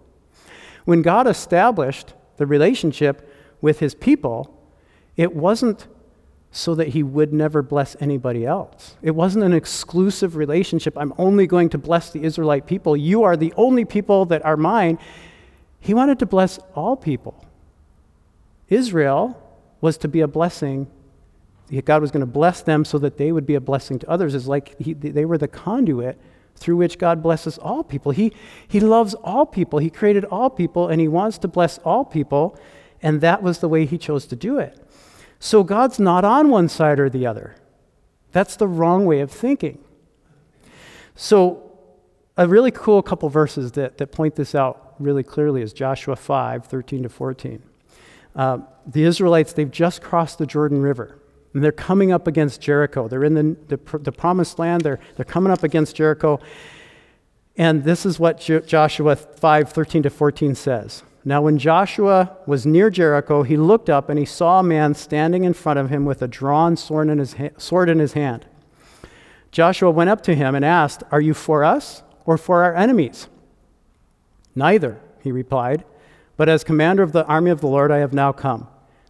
When 0.84 1.02
God 1.02 1.26
established 1.26 2.14
the 2.36 2.46
relationship 2.46 3.28
with 3.60 3.80
his 3.80 3.94
people, 3.94 4.56
it 5.16 5.34
wasn't 5.34 5.86
so 6.52 6.74
that 6.74 6.88
he 6.88 7.02
would 7.02 7.32
never 7.32 7.62
bless 7.62 7.96
anybody 8.00 8.44
else. 8.44 8.96
It 9.02 9.12
wasn't 9.12 9.44
an 9.44 9.52
exclusive 9.52 10.36
relationship. 10.36 10.96
I'm 10.96 11.14
only 11.16 11.46
going 11.46 11.68
to 11.70 11.78
bless 11.78 12.10
the 12.10 12.24
Israelite 12.24 12.66
people. 12.66 12.96
You 12.96 13.22
are 13.22 13.36
the 13.36 13.52
only 13.56 13.84
people 13.84 14.26
that 14.26 14.44
are 14.44 14.56
mine. 14.56 14.98
He 15.78 15.94
wanted 15.94 16.18
to 16.18 16.26
bless 16.26 16.58
all 16.74 16.96
people. 16.96 17.44
Israel 18.68 19.40
was 19.80 19.96
to 19.98 20.08
be 20.08 20.20
a 20.20 20.28
blessing. 20.28 20.88
God 21.84 22.02
was 22.02 22.10
going 22.10 22.20
to 22.20 22.26
bless 22.26 22.62
them 22.62 22.84
so 22.84 22.98
that 22.98 23.16
they 23.16 23.30
would 23.30 23.46
be 23.46 23.54
a 23.54 23.60
blessing 23.60 24.00
to 24.00 24.10
others. 24.10 24.34
It's 24.34 24.46
like 24.46 24.76
he, 24.80 24.92
they 24.92 25.24
were 25.24 25.38
the 25.38 25.48
conduit 25.48 26.20
through 26.56 26.76
which 26.76 26.98
God 26.98 27.22
blesses 27.22 27.58
all 27.58 27.82
people. 27.82 28.12
He, 28.12 28.32
he 28.68 28.80
loves 28.80 29.14
all 29.14 29.46
people. 29.46 29.78
He 29.78 29.88
created 29.88 30.24
all 30.26 30.50
people, 30.50 30.88
and 30.88 31.00
He 31.00 31.08
wants 31.08 31.38
to 31.38 31.48
bless 31.48 31.78
all 31.78 32.04
people, 32.04 32.58
and 33.02 33.20
that 33.22 33.42
was 33.42 33.58
the 33.58 33.68
way 33.68 33.86
He 33.86 33.98
chose 33.98 34.26
to 34.26 34.36
do 34.36 34.58
it. 34.58 34.78
So 35.40 35.64
God's 35.64 35.98
not 35.98 36.24
on 36.24 36.50
one 36.50 36.68
side 36.68 37.00
or 37.00 37.08
the 37.08 37.26
other. 37.26 37.56
That's 38.30 38.54
the 38.56 38.68
wrong 38.68 39.06
way 39.06 39.20
of 39.20 39.30
thinking. 39.32 39.82
So, 41.16 41.66
a 42.36 42.46
really 42.46 42.70
cool 42.70 43.02
couple 43.02 43.28
verses 43.28 43.72
that, 43.72 43.98
that 43.98 44.12
point 44.12 44.36
this 44.36 44.54
out 44.54 44.94
really 44.98 45.22
clearly 45.22 45.62
is 45.62 45.72
Joshua 45.72 46.14
5 46.14 46.66
13 46.66 47.02
to 47.02 47.08
14. 47.08 47.62
Uh, 48.36 48.58
the 48.86 49.02
Israelites, 49.02 49.52
they've 49.52 49.70
just 49.70 50.02
crossed 50.02 50.38
the 50.38 50.46
Jordan 50.46 50.80
River 50.80 51.18
and 51.52 51.64
they're 51.64 51.72
coming 51.72 52.12
up 52.12 52.26
against 52.26 52.60
Jericho. 52.60 53.08
They're 53.08 53.24
in 53.24 53.34
the, 53.34 53.76
the, 53.76 53.98
the 53.98 54.12
promised 54.12 54.58
land, 54.58 54.82
they're, 54.82 55.00
they're 55.16 55.24
coming 55.24 55.52
up 55.52 55.64
against 55.64 55.96
Jericho. 55.96 56.38
And 57.56 57.82
this 57.82 58.06
is 58.06 58.20
what 58.20 58.40
Jo- 58.40 58.60
Joshua 58.60 59.16
5 59.16 59.72
13 59.72 60.04
to 60.04 60.10
14 60.10 60.54
says. 60.54 61.02
Now, 61.24 61.42
when 61.42 61.58
Joshua 61.58 62.36
was 62.46 62.64
near 62.64 62.88
Jericho, 62.88 63.42
he 63.42 63.56
looked 63.56 63.90
up 63.90 64.08
and 64.08 64.18
he 64.18 64.24
saw 64.24 64.60
a 64.60 64.62
man 64.64 64.94
standing 64.94 65.44
in 65.44 65.52
front 65.52 65.78
of 65.78 65.90
him 65.90 66.06
with 66.06 66.22
a 66.22 66.28
drawn 66.28 66.76
sword 66.76 67.08
in 67.08 67.18
his, 67.18 67.34
ha- 67.34 67.50
sword 67.58 67.90
in 67.90 67.98
his 67.98 68.14
hand. 68.14 68.46
Joshua 69.50 69.90
went 69.90 70.10
up 70.10 70.22
to 70.22 70.34
him 70.34 70.54
and 70.54 70.64
asked, 70.64 71.02
Are 71.10 71.20
you 71.20 71.34
for 71.34 71.62
us 71.62 72.02
or 72.24 72.38
for 72.38 72.62
our 72.62 72.74
enemies? 72.74 73.28
Neither, 74.54 74.98
he 75.22 75.30
replied, 75.30 75.84
but 76.36 76.48
as 76.48 76.64
commander 76.64 77.02
of 77.02 77.12
the 77.12 77.26
army 77.26 77.50
of 77.50 77.60
the 77.60 77.66
Lord 77.66 77.90
I 77.90 77.98
have 77.98 78.14
now 78.14 78.32
come. 78.32 78.66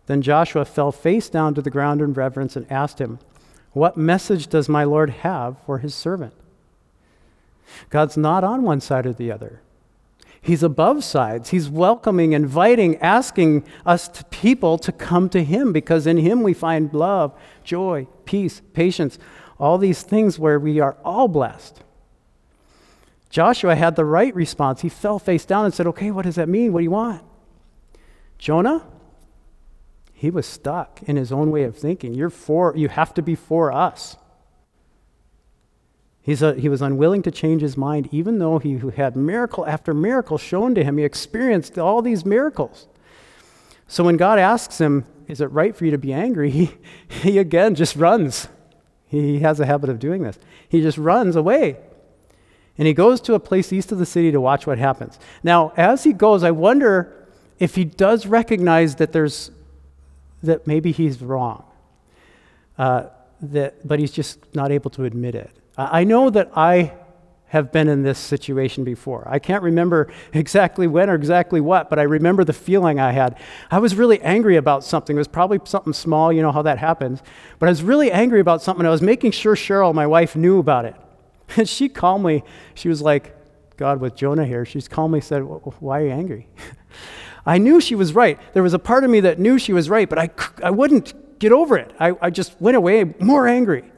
Then 0.06 0.20
Joshua 0.20 0.64
fell 0.64 0.90
face 0.90 1.28
down 1.28 1.54
to 1.54 1.62
the 1.62 1.70
ground 1.70 2.00
in 2.00 2.12
reverence 2.12 2.56
and 2.56 2.70
asked 2.72 3.00
him, 3.00 3.20
What 3.72 3.96
message 3.96 4.48
does 4.48 4.68
my 4.68 4.82
Lord 4.82 5.10
have 5.10 5.56
for 5.64 5.78
his 5.78 5.94
servant? 5.94 6.34
God's 7.88 8.16
not 8.16 8.42
on 8.42 8.62
one 8.64 8.80
side 8.80 9.06
or 9.06 9.12
the 9.12 9.30
other. 9.30 9.62
He's 10.42 10.62
above 10.62 11.04
sides. 11.04 11.50
He's 11.50 11.68
welcoming, 11.68 12.32
inviting, 12.32 12.97
asking 12.97 13.64
us 13.85 14.09
to 14.09 14.25
people 14.26 14.78
to 14.78 14.90
come 14.90 15.28
to 15.30 15.44
Him 15.44 15.73
because 15.73 16.06
in 16.06 16.16
Him 16.16 16.42
we 16.42 16.54
find 16.54 16.92
love, 16.94 17.38
joy, 17.62 18.09
peace, 18.25 18.62
patience, 18.73 19.18
all 19.59 19.76
these 19.76 20.02
things 20.02 20.38
where 20.38 20.59
we 20.59 20.80
are 20.80 20.97
all 21.04 21.28
blessed. 21.28 21.82
Joshua 23.28 23.76
had 23.76 23.97
the 23.97 24.04
right 24.04 24.35
response. 24.35 24.80
He 24.80 24.88
fell 24.88 25.18
face 25.18 25.44
down 25.44 25.66
and 25.66 25.75
said, 25.75 25.87
Okay, 25.87 26.11
what 26.11 26.25
does 26.25 26.37
that 26.37 26.49
mean? 26.49 26.73
What 26.73 26.80
do 26.80 26.85
you 26.85 26.90
want? 26.90 27.23
Jonah, 28.38 28.87
he 30.12 30.30
was 30.30 30.47
stuck 30.47 31.02
in 31.04 31.16
his 31.16 31.30
own 31.30 31.50
way 31.50 31.64
of 31.64 31.76
thinking. 31.76 32.14
You're 32.14 32.30
for, 32.30 32.75
you 32.76 32.88
have 32.88 33.14
to 33.14 33.23
be 33.23 33.35
for 33.35 33.73
us. 33.73 34.16
He's 36.30 36.42
a, 36.42 36.54
he 36.54 36.68
was 36.68 36.80
unwilling 36.80 37.22
to 37.22 37.32
change 37.32 37.60
his 37.60 37.76
mind, 37.76 38.08
even 38.12 38.38
though 38.38 38.60
he 38.60 38.80
had 38.94 39.16
miracle 39.16 39.66
after 39.66 39.92
miracle 39.92 40.38
shown 40.38 40.76
to 40.76 40.84
him. 40.84 40.96
He 40.96 41.02
experienced 41.02 41.76
all 41.76 42.02
these 42.02 42.25
miracles. 42.25 42.87
So 43.88 44.04
when 44.04 44.16
God 44.16 44.38
asks 44.38 44.80
him, 44.80 45.06
Is 45.26 45.40
it 45.40 45.46
right 45.46 45.75
for 45.75 45.87
you 45.87 45.90
to 45.90 45.99
be 45.99 46.12
angry? 46.12 46.50
He, 46.52 46.70
he 47.08 47.38
again 47.38 47.75
just 47.75 47.96
runs. 47.96 48.46
He 49.08 49.40
has 49.40 49.58
a 49.58 49.66
habit 49.66 49.90
of 49.90 49.99
doing 49.99 50.22
this. 50.22 50.38
He 50.68 50.80
just 50.80 50.99
runs 50.99 51.34
away. 51.34 51.78
And 52.78 52.87
he 52.87 52.94
goes 52.94 53.20
to 53.22 53.34
a 53.34 53.40
place 53.40 53.72
east 53.72 53.90
of 53.90 53.99
the 53.99 54.06
city 54.06 54.30
to 54.30 54.40
watch 54.40 54.68
what 54.68 54.78
happens. 54.78 55.18
Now, 55.42 55.72
as 55.76 56.04
he 56.04 56.12
goes, 56.12 56.44
I 56.44 56.52
wonder 56.52 57.26
if 57.58 57.75
he 57.75 57.84
does 57.84 58.25
recognize 58.25 58.94
that 58.94 59.10
there's 59.10 59.50
that 60.44 60.64
maybe 60.64 60.92
he's 60.92 61.22
wrong. 61.22 61.64
Uh, 62.78 63.06
that, 63.42 63.84
but 63.84 63.99
he's 63.99 64.12
just 64.12 64.54
not 64.54 64.70
able 64.70 64.90
to 64.90 65.02
admit 65.02 65.34
it. 65.34 65.50
I 65.90 66.04
know 66.04 66.30
that 66.30 66.50
I 66.54 66.92
have 67.50 67.72
been 67.72 67.88
in 67.88 68.04
this 68.04 68.18
situation 68.18 68.84
before. 68.84 69.26
I 69.28 69.40
can't 69.40 69.62
remember 69.64 70.08
exactly 70.32 70.87
when 70.87 71.10
or 71.10 71.14
exactly 71.14 71.60
what, 71.60 71.90
but 71.90 71.99
I 71.99 72.02
remember 72.02 72.44
the 72.44 72.52
feeling 72.52 73.00
I 73.00 73.10
had. 73.10 73.38
I 73.70 73.80
was 73.80 73.96
really 73.96 74.20
angry 74.22 74.56
about 74.56 74.84
something. 74.84 75.16
It 75.16 75.18
was 75.18 75.28
probably 75.28 75.58
something 75.64 75.92
small, 75.92 76.32
you 76.32 76.42
know 76.42 76.52
how 76.52 76.62
that 76.62 76.78
happens. 76.78 77.22
But 77.58 77.66
I 77.66 77.70
was 77.70 77.82
really 77.82 78.12
angry 78.12 78.40
about 78.40 78.62
something. 78.62 78.87
I 78.87 78.90
was 78.90 79.02
making 79.02 79.32
sure 79.32 79.56
Cheryl, 79.56 79.92
my 79.92 80.06
wife, 80.06 80.37
knew 80.37 80.60
about 80.60 80.84
it. 80.84 80.94
And 81.56 81.68
she 81.76 81.88
calmly, 81.88 82.44
she 82.75 82.88
was 82.88 83.02
like, 83.02 83.37
God, 83.76 84.00
with 84.00 84.14
Jonah 84.14 84.46
here, 84.46 84.64
she's 84.64 84.87
calmly 84.87 85.20
said, 85.20 85.40
Why 85.40 86.00
are 86.00 86.06
you 86.06 86.12
angry? 86.12 86.49
I 87.46 87.58
knew 87.58 87.80
she 87.80 87.94
was 87.94 88.14
right. 88.14 88.38
There 88.52 88.62
was 88.62 88.75
a 88.75 88.78
part 88.78 89.02
of 89.02 89.10
me 89.10 89.20
that 89.20 89.38
knew 89.38 89.58
she 89.58 89.72
was 89.72 89.88
right, 89.88 90.08
but 90.08 90.18
I, 90.18 90.30
I 90.62 90.70
wouldn't 90.70 91.38
get 91.40 91.50
over 91.50 91.78
it. 91.78 91.90
I, 91.99 92.12
I 92.20 92.30
just 92.30 92.60
went 92.60 92.76
away 92.76 93.04
more 93.18 93.49
angry. 93.49 93.90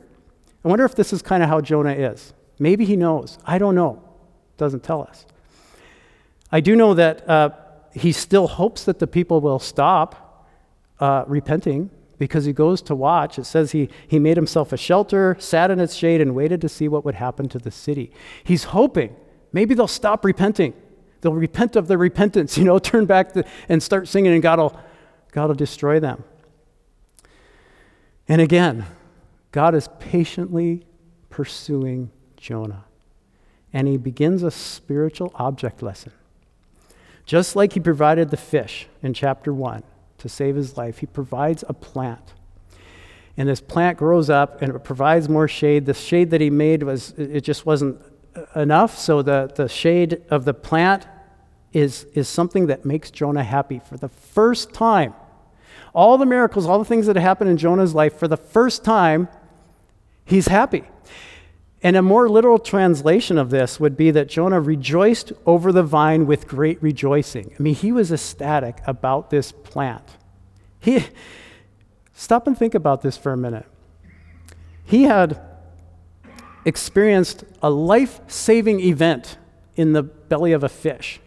I 0.64 0.68
wonder 0.68 0.84
if 0.84 0.94
this 0.94 1.12
is 1.12 1.22
kind 1.22 1.42
of 1.42 1.48
how 1.48 1.60
Jonah 1.60 1.92
is. 1.92 2.32
Maybe 2.58 2.84
he 2.84 2.96
knows. 2.96 3.38
I 3.44 3.58
don't 3.58 3.74
know. 3.74 4.02
Doesn't 4.56 4.82
tell 4.82 5.02
us. 5.02 5.26
I 6.50 6.60
do 6.60 6.76
know 6.76 6.94
that 6.94 7.28
uh, 7.28 7.50
he 7.94 8.12
still 8.12 8.46
hopes 8.46 8.84
that 8.84 8.98
the 8.98 9.06
people 9.06 9.40
will 9.40 9.58
stop 9.58 10.46
uh, 11.00 11.24
repenting 11.26 11.90
because 12.18 12.44
he 12.44 12.52
goes 12.52 12.80
to 12.82 12.94
watch. 12.94 13.38
It 13.38 13.44
says 13.44 13.72
he, 13.72 13.88
he 14.06 14.18
made 14.20 14.36
himself 14.36 14.72
a 14.72 14.76
shelter, 14.76 15.36
sat 15.40 15.70
in 15.70 15.80
its 15.80 15.94
shade, 15.94 16.20
and 16.20 16.34
waited 16.34 16.60
to 16.60 16.68
see 16.68 16.86
what 16.86 17.04
would 17.04 17.16
happen 17.16 17.48
to 17.48 17.58
the 17.58 17.70
city. 17.70 18.12
He's 18.44 18.64
hoping 18.64 19.16
maybe 19.52 19.74
they'll 19.74 19.88
stop 19.88 20.24
repenting. 20.24 20.74
They'll 21.20 21.32
repent 21.32 21.74
of 21.74 21.88
their 21.88 21.98
repentance, 21.98 22.56
you 22.58 22.64
know, 22.64 22.78
turn 22.78 23.06
back 23.06 23.32
and 23.68 23.82
start 23.82 24.06
singing, 24.06 24.32
and 24.32 24.42
God 24.42 24.58
will, 24.60 24.80
God 25.32 25.48
will 25.48 25.56
destroy 25.56 25.98
them. 25.98 26.22
And 28.28 28.40
again, 28.40 28.86
God 29.52 29.74
is 29.74 29.88
patiently 29.98 30.84
pursuing 31.30 32.10
Jonah. 32.36 32.84
And 33.72 33.86
he 33.88 33.96
begins 33.96 34.42
a 34.42 34.50
spiritual 34.50 35.32
object 35.36 35.82
lesson. 35.82 36.12
Just 37.24 37.54
like 37.54 37.74
he 37.74 37.80
provided 37.80 38.30
the 38.30 38.36
fish 38.36 38.88
in 39.02 39.14
chapter 39.14 39.52
1, 39.52 39.82
to 40.18 40.28
save 40.28 40.56
his 40.56 40.76
life, 40.76 40.98
he 40.98 41.06
provides 41.06 41.64
a 41.68 41.72
plant. 41.74 42.32
And 43.36 43.48
this 43.48 43.60
plant 43.60 43.98
grows 43.98 44.30
up 44.30 44.62
and 44.62 44.74
it 44.74 44.78
provides 44.84 45.28
more 45.28 45.48
shade. 45.48 45.86
The 45.86 45.94
shade 45.94 46.30
that 46.30 46.40
he 46.40 46.50
made 46.50 46.82
was 46.82 47.10
it 47.12 47.40
just 47.40 47.66
wasn't 47.66 48.00
enough, 48.54 48.96
so 48.96 49.22
the, 49.22 49.50
the 49.54 49.68
shade 49.68 50.22
of 50.30 50.44
the 50.44 50.54
plant 50.54 51.06
is, 51.72 52.04
is 52.14 52.28
something 52.28 52.66
that 52.66 52.84
makes 52.84 53.10
Jonah 53.10 53.42
happy 53.42 53.80
for 53.80 53.96
the 53.96 54.08
first 54.08 54.72
time. 54.72 55.14
All 55.94 56.16
the 56.18 56.26
miracles, 56.26 56.66
all 56.66 56.78
the 56.78 56.84
things 56.84 57.06
that 57.06 57.16
happened 57.16 57.50
in 57.50 57.56
Jonah's 57.56 57.94
life, 57.94 58.16
for 58.16 58.28
the 58.28 58.36
first 58.36 58.84
time, 58.84 59.28
he's 60.24 60.48
happy. 60.48 60.84
And 61.82 61.96
a 61.96 62.02
more 62.02 62.28
literal 62.28 62.60
translation 62.60 63.38
of 63.38 63.50
this 63.50 63.80
would 63.80 63.96
be 63.96 64.12
that 64.12 64.28
Jonah 64.28 64.60
rejoiced 64.60 65.32
over 65.46 65.72
the 65.72 65.82
vine 65.82 66.26
with 66.26 66.46
great 66.46 66.80
rejoicing. 66.80 67.52
I 67.58 67.62
mean, 67.62 67.74
he 67.74 67.90
was 67.90 68.12
ecstatic 68.12 68.78
about 68.86 69.30
this 69.30 69.50
plant. 69.50 70.04
He, 70.78 71.04
stop 72.12 72.46
and 72.46 72.56
think 72.56 72.74
about 72.74 73.02
this 73.02 73.16
for 73.16 73.32
a 73.32 73.36
minute. 73.36 73.66
He 74.84 75.04
had 75.04 75.40
experienced 76.64 77.44
a 77.60 77.70
life 77.70 78.20
saving 78.28 78.80
event 78.80 79.38
in 79.74 79.92
the 79.92 80.04
belly 80.04 80.52
of 80.52 80.62
a 80.62 80.68
fish. 80.68 81.20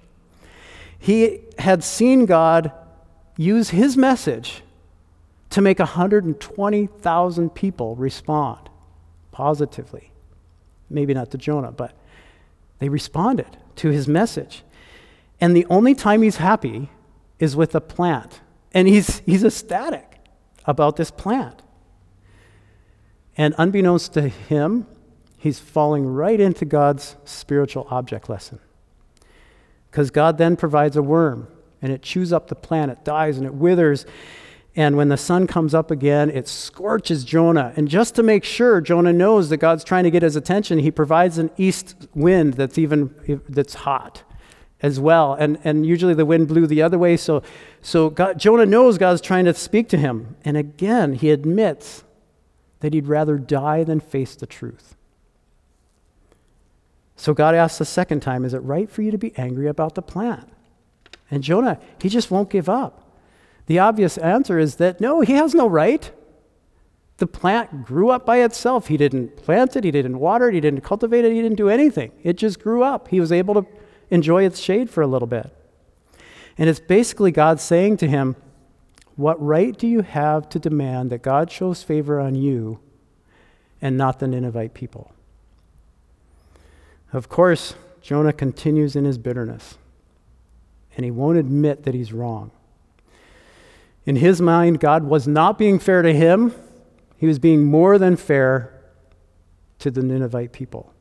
He 0.97 1.41
had 1.59 1.83
seen 1.83 2.25
God 2.25 2.71
use 3.35 3.71
his 3.71 3.97
message 3.97 4.61
to 5.49 5.61
make 5.61 5.79
120,000 5.79 7.49
people 7.49 7.95
respond 7.97 8.69
positively. 9.35 10.13
Maybe 10.89 11.13
not 11.13 11.29
to 11.31 11.37
Jonah, 11.37 11.73
but 11.73 11.91
they 12.79 12.87
responded 12.87 13.57
to 13.75 13.89
his 13.89 14.07
message. 14.07 14.63
And 15.41 15.53
the 15.53 15.65
only 15.69 15.93
time 15.93 16.21
he's 16.21 16.37
happy 16.37 16.89
is 17.37 17.53
with 17.53 17.75
a 17.75 17.81
plant. 17.81 18.39
And 18.71 18.87
he's, 18.87 19.19
he's 19.19 19.43
ecstatic 19.43 20.19
about 20.63 20.95
this 20.95 21.11
plant. 21.11 21.63
And 23.35 23.53
unbeknownst 23.57 24.13
to 24.13 24.29
him, 24.29 24.87
he's 25.37 25.59
falling 25.59 26.05
right 26.05 26.39
into 26.39 26.63
God's 26.63 27.17
spiritual 27.25 27.87
object 27.89 28.29
lesson. 28.29 28.59
Because 29.91 30.11
God 30.11 30.37
then 30.37 30.55
provides 30.55 30.95
a 30.95 31.01
worm, 31.01 31.49
and 31.81 31.91
it 31.91 32.01
chews 32.01 32.31
up 32.31 32.47
the 32.47 32.55
plant, 32.55 32.89
it 32.89 33.03
dies, 33.03 33.35
and 33.37 33.45
it 33.45 33.53
withers. 33.53 34.05
And 34.75 34.98
when 34.98 35.08
the 35.08 35.17
sun 35.17 35.48
comes 35.48 35.74
up 35.74 35.89
again, 35.89 36.29
it 36.29 36.48
scorches 36.48 37.24
Jonah. 37.24 37.72
And 37.77 37.88
just 37.88 38.13
to 38.15 38.24
make 38.24 38.44
sure 38.44 38.82
Jonah 38.82 39.13
knows 39.13 39.50
that 39.50 39.58
God's 39.58 39.86
trying 39.86 40.03
to 40.03 40.12
get 40.12 40.22
his 40.22 40.36
attention, 40.36 40.79
he 40.79 40.91
provides 40.91 41.38
an 41.38 41.50
east 41.58 41.96
wind 42.13 42.55
that's 42.55 42.77
even 42.77 43.13
that's 43.48 43.74
hot 43.74 44.24
as 44.82 45.00
well. 45.00 45.34
And, 45.34 45.58
and 45.63 45.86
usually 45.86 46.13
the 46.13 46.25
wind 46.25 46.50
blew 46.50 46.67
the 46.67 46.82
other 46.82 47.00
way. 47.00 47.15
So, 47.15 47.41
so 47.82 48.10
God, 48.10 48.38
Jonah 48.38 48.65
knows 48.65 48.98
God's 48.98 49.22
trying 49.22 49.46
to 49.46 49.53
speak 49.53 49.88
to 49.89 49.98
him. 49.98 50.36
And 50.44 50.58
again, 50.58 51.13
he 51.13 51.32
admits 51.32 52.03
that 52.82 52.94
he'd 52.94 53.08
rather 53.08 53.38
die 53.38 53.86
than 53.86 54.01
face 54.01 54.36
the 54.36 54.46
truth. 54.46 54.96
So 57.15 57.34
God 57.34 57.55
asks 57.55 57.77
the 57.77 57.86
second 57.86 58.20
time, 58.20 58.44
Is 58.44 58.53
it 58.53 58.60
right 58.60 58.89
for 58.89 59.01
you 59.01 59.12
to 59.12 59.17
be 59.17 59.36
angry 59.38 59.67
about 59.67 59.96
the 59.96 60.01
plant? 60.01 60.50
And 61.32 61.41
Jonah, 61.44 61.79
he 62.01 62.10
just 62.10 62.29
won't 62.29 62.50
give 62.50 62.67
up. 62.67 63.04
The 63.67 63.79
obvious 63.79 64.17
answer 64.17 64.60
is 64.60 64.75
that 64.75 65.01
no, 65.01 65.22
he 65.22 65.34
has 65.34 65.53
no 65.55 65.67
right. 65.67 66.12
The 67.17 67.27
plant 67.27 67.86
grew 67.86 68.10
up 68.10 68.25
by 68.25 68.41
itself. 68.43 68.88
He 68.88 68.98
didn't 68.98 69.38
plant 69.38 69.75
it, 69.75 69.84
he 69.84 69.91
didn't 69.91 70.19
water 70.19 70.50
it, 70.50 70.53
he 70.53 70.60
didn't 70.60 70.81
cultivate 70.81 71.25
it, 71.25 71.31
he 71.31 71.41
didn't 71.41 71.57
do 71.57 71.69
anything. 71.69 72.12
It 72.24 72.34
just 72.34 72.60
grew 72.60 72.84
up. 72.84 73.07
He 73.07 73.19
was 73.19 73.31
able 73.31 73.53
to 73.55 73.65
enjoy 74.10 74.43
its 74.45 74.60
shade 74.60 74.89
for 74.89 75.01
a 75.01 75.07
little 75.07 75.27
bit. 75.27 75.55
And 76.57 76.69
it's 76.69 76.79
basically 76.79 77.31
God 77.31 77.60
saying 77.60 77.98
to 77.98 78.07
him, 78.07 78.36
What 79.15 79.41
right 79.43 79.77
do 79.77 79.88
you 79.88 80.01
have 80.01 80.50
to 80.50 80.60
demand 80.60 81.10
that 81.10 81.22
God 81.22 81.51
shows 81.51 81.84
favor 81.84 82.19
on 82.19 82.36
you 82.36 82.79
and 83.81 83.98
not 83.98 84.19
the 84.19 84.27
Ninevite 84.27 84.74
people? 84.74 85.12
Of 87.13 87.29
course, 87.29 87.75
Jonah 88.01 88.34
continues 88.34 88.95
in 88.95 89.05
his 89.05 89.17
bitterness, 89.17 89.77
and 90.95 91.05
he 91.05 91.12
won't 91.12 91.38
admit 91.38 91.84
that 91.84 91.93
he's 91.93 92.13
wrong. 92.13 92.51
In 94.05 94.17
his 94.17 94.41
mind, 94.41 94.79
God 94.79 95.03
was 95.03 95.27
not 95.27 95.57
being 95.57 95.79
fair 95.79 96.01
to 96.01 96.13
him, 96.13 96.53
he 97.17 97.25
was 97.25 97.39
being 97.39 97.63
more 97.63 97.97
than 97.97 98.17
fair 98.17 98.71
to 99.79 99.89
the 99.89 100.03
Ninevite 100.03 100.51
people. 100.51 100.93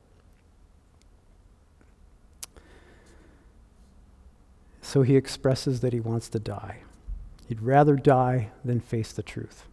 So 4.80 5.02
he 5.02 5.16
expresses 5.16 5.80
that 5.80 5.92
he 5.92 6.00
wants 6.00 6.28
to 6.30 6.38
die. 6.38 6.78
He'd 7.48 7.60
rather 7.60 7.96
die 7.96 8.50
than 8.64 8.80
face 8.80 9.12
the 9.12 9.22
truth. 9.22 9.64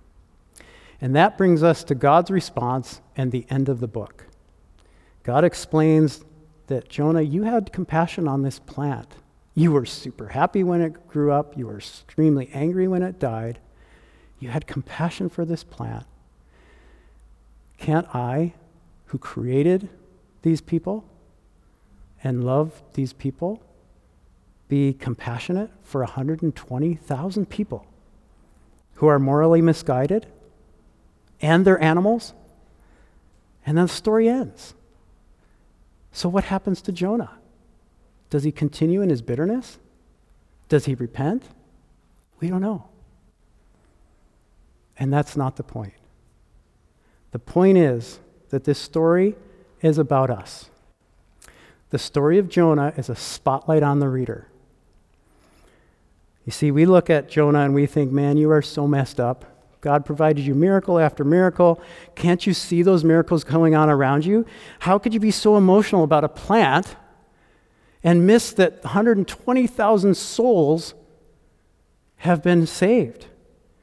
And 0.99 1.15
that 1.15 1.37
brings 1.37 1.63
us 1.63 1.83
to 1.85 1.95
God's 1.95 2.31
response 2.31 3.01
and 3.15 3.31
the 3.31 3.45
end 3.49 3.69
of 3.69 3.79
the 3.79 3.87
book. 3.87 4.25
God 5.23 5.43
explains 5.43 6.23
that 6.67 6.89
Jonah, 6.89 7.21
you 7.21 7.43
had 7.43 7.71
compassion 7.71 8.27
on 8.27 8.41
this 8.41 8.59
plant. 8.59 9.15
You 9.53 9.71
were 9.71 9.85
super 9.85 10.29
happy 10.29 10.63
when 10.63 10.81
it 10.81 11.07
grew 11.07 11.31
up, 11.31 11.57
you 11.57 11.67
were 11.67 11.77
extremely 11.77 12.49
angry 12.53 12.87
when 12.87 13.03
it 13.03 13.19
died. 13.19 13.59
You 14.39 14.49
had 14.49 14.65
compassion 14.65 15.29
for 15.29 15.45
this 15.45 15.63
plant. 15.63 16.05
Can't 17.77 18.07
I, 18.13 18.53
who 19.07 19.17
created 19.17 19.89
these 20.41 20.61
people 20.61 21.03
and 22.23 22.43
love 22.43 22.81
these 22.93 23.13
people, 23.13 23.61
be 24.69 24.93
compassionate 24.93 25.69
for 25.83 26.01
120,000 26.01 27.49
people 27.49 27.85
who 28.95 29.07
are 29.07 29.19
morally 29.19 29.61
misguided 29.61 30.27
and 31.41 31.65
their 31.65 31.81
animals? 31.83 32.33
And 33.65 33.77
then 33.77 33.85
the 33.85 33.93
story 33.93 34.29
ends. 34.29 34.75
So, 36.13 36.29
what 36.29 36.45
happens 36.45 36.81
to 36.83 36.91
Jonah? 36.91 37.31
Does 38.31 38.43
he 38.43 38.51
continue 38.51 39.01
in 39.01 39.09
his 39.09 39.21
bitterness? 39.21 39.77
Does 40.69 40.85
he 40.85 40.95
repent? 40.95 41.43
We 42.39 42.47
don't 42.47 42.61
know. 42.61 42.85
And 44.97 45.13
that's 45.13 45.37
not 45.37 45.57
the 45.57 45.63
point. 45.63 45.93
The 47.31 47.39
point 47.39 47.77
is 47.77 48.19
that 48.49 48.63
this 48.63 48.79
story 48.79 49.35
is 49.81 49.97
about 49.97 50.29
us. 50.29 50.69
The 51.89 51.99
story 51.99 52.37
of 52.37 52.47
Jonah 52.47 52.93
is 52.95 53.09
a 53.09 53.15
spotlight 53.15 53.83
on 53.83 53.99
the 53.99 54.07
reader. 54.07 54.47
You 56.45 56.53
see, 56.53 56.71
we 56.71 56.85
look 56.85 57.09
at 57.09 57.29
Jonah 57.29 57.59
and 57.59 57.73
we 57.73 57.85
think, 57.85 58.11
man, 58.11 58.37
you 58.37 58.49
are 58.49 58.61
so 58.61 58.87
messed 58.87 59.19
up. 59.19 59.45
God 59.81 60.05
provided 60.05 60.45
you 60.45 60.55
miracle 60.55 60.99
after 60.99 61.25
miracle. 61.25 61.81
Can't 62.15 62.47
you 62.47 62.53
see 62.53 62.81
those 62.81 63.03
miracles 63.03 63.43
going 63.43 63.75
on 63.75 63.89
around 63.89 64.25
you? 64.25 64.45
How 64.79 64.97
could 64.97 65.13
you 65.13 65.19
be 65.19 65.31
so 65.31 65.57
emotional 65.57 66.03
about 66.03 66.23
a 66.23 66.29
plant 66.29 66.95
and 68.03 68.25
miss 68.25 68.51
that 68.53 68.83
120,000 68.83 70.15
souls 70.15 70.93
have 72.17 72.41
been 72.41 72.65
saved? 72.65 73.27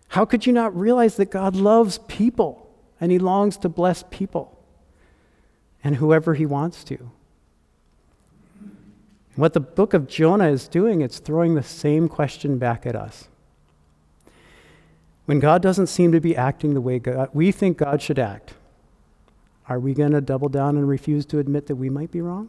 How 0.08 0.24
could 0.24 0.46
you 0.46 0.52
not 0.52 0.76
realize 0.76 1.16
that 1.16 1.30
God 1.30 1.54
loves 1.54 1.98
people 2.08 2.68
and 3.00 3.12
He 3.12 3.18
longs 3.18 3.56
to 3.58 3.68
bless 3.68 4.04
people 4.10 4.58
and 5.84 5.96
whoever 5.96 6.34
He 6.34 6.46
wants 6.46 6.84
to? 6.84 7.10
What 9.36 9.52
the 9.52 9.60
book 9.60 9.94
of 9.94 10.08
Jonah 10.08 10.48
is 10.48 10.66
doing, 10.66 11.00
it's 11.00 11.20
throwing 11.20 11.54
the 11.54 11.62
same 11.62 12.08
question 12.08 12.58
back 12.58 12.84
at 12.86 12.96
us. 12.96 13.28
When 15.26 15.38
God 15.38 15.62
doesn't 15.62 15.86
seem 15.86 16.10
to 16.10 16.20
be 16.20 16.34
acting 16.34 16.74
the 16.74 16.80
way 16.80 16.98
God, 16.98 17.28
we 17.32 17.52
think 17.52 17.78
God 17.78 18.02
should 18.02 18.18
act, 18.18 18.54
are 19.68 19.78
we 19.78 19.94
going 19.94 20.10
to 20.12 20.20
double 20.20 20.48
down 20.48 20.76
and 20.76 20.88
refuse 20.88 21.26
to 21.26 21.38
admit 21.38 21.66
that 21.66 21.76
we 21.76 21.90
might 21.90 22.10
be 22.10 22.20
wrong? 22.20 22.48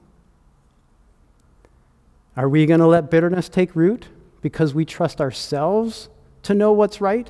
Are 2.39 2.47
we 2.47 2.65
going 2.65 2.79
to 2.79 2.87
let 2.87 3.11
bitterness 3.11 3.49
take 3.49 3.75
root 3.75 4.07
because 4.39 4.73
we 4.73 4.85
trust 4.85 5.19
ourselves 5.19 6.07
to 6.43 6.53
know 6.53 6.71
what's 6.71 7.01
right 7.01 7.29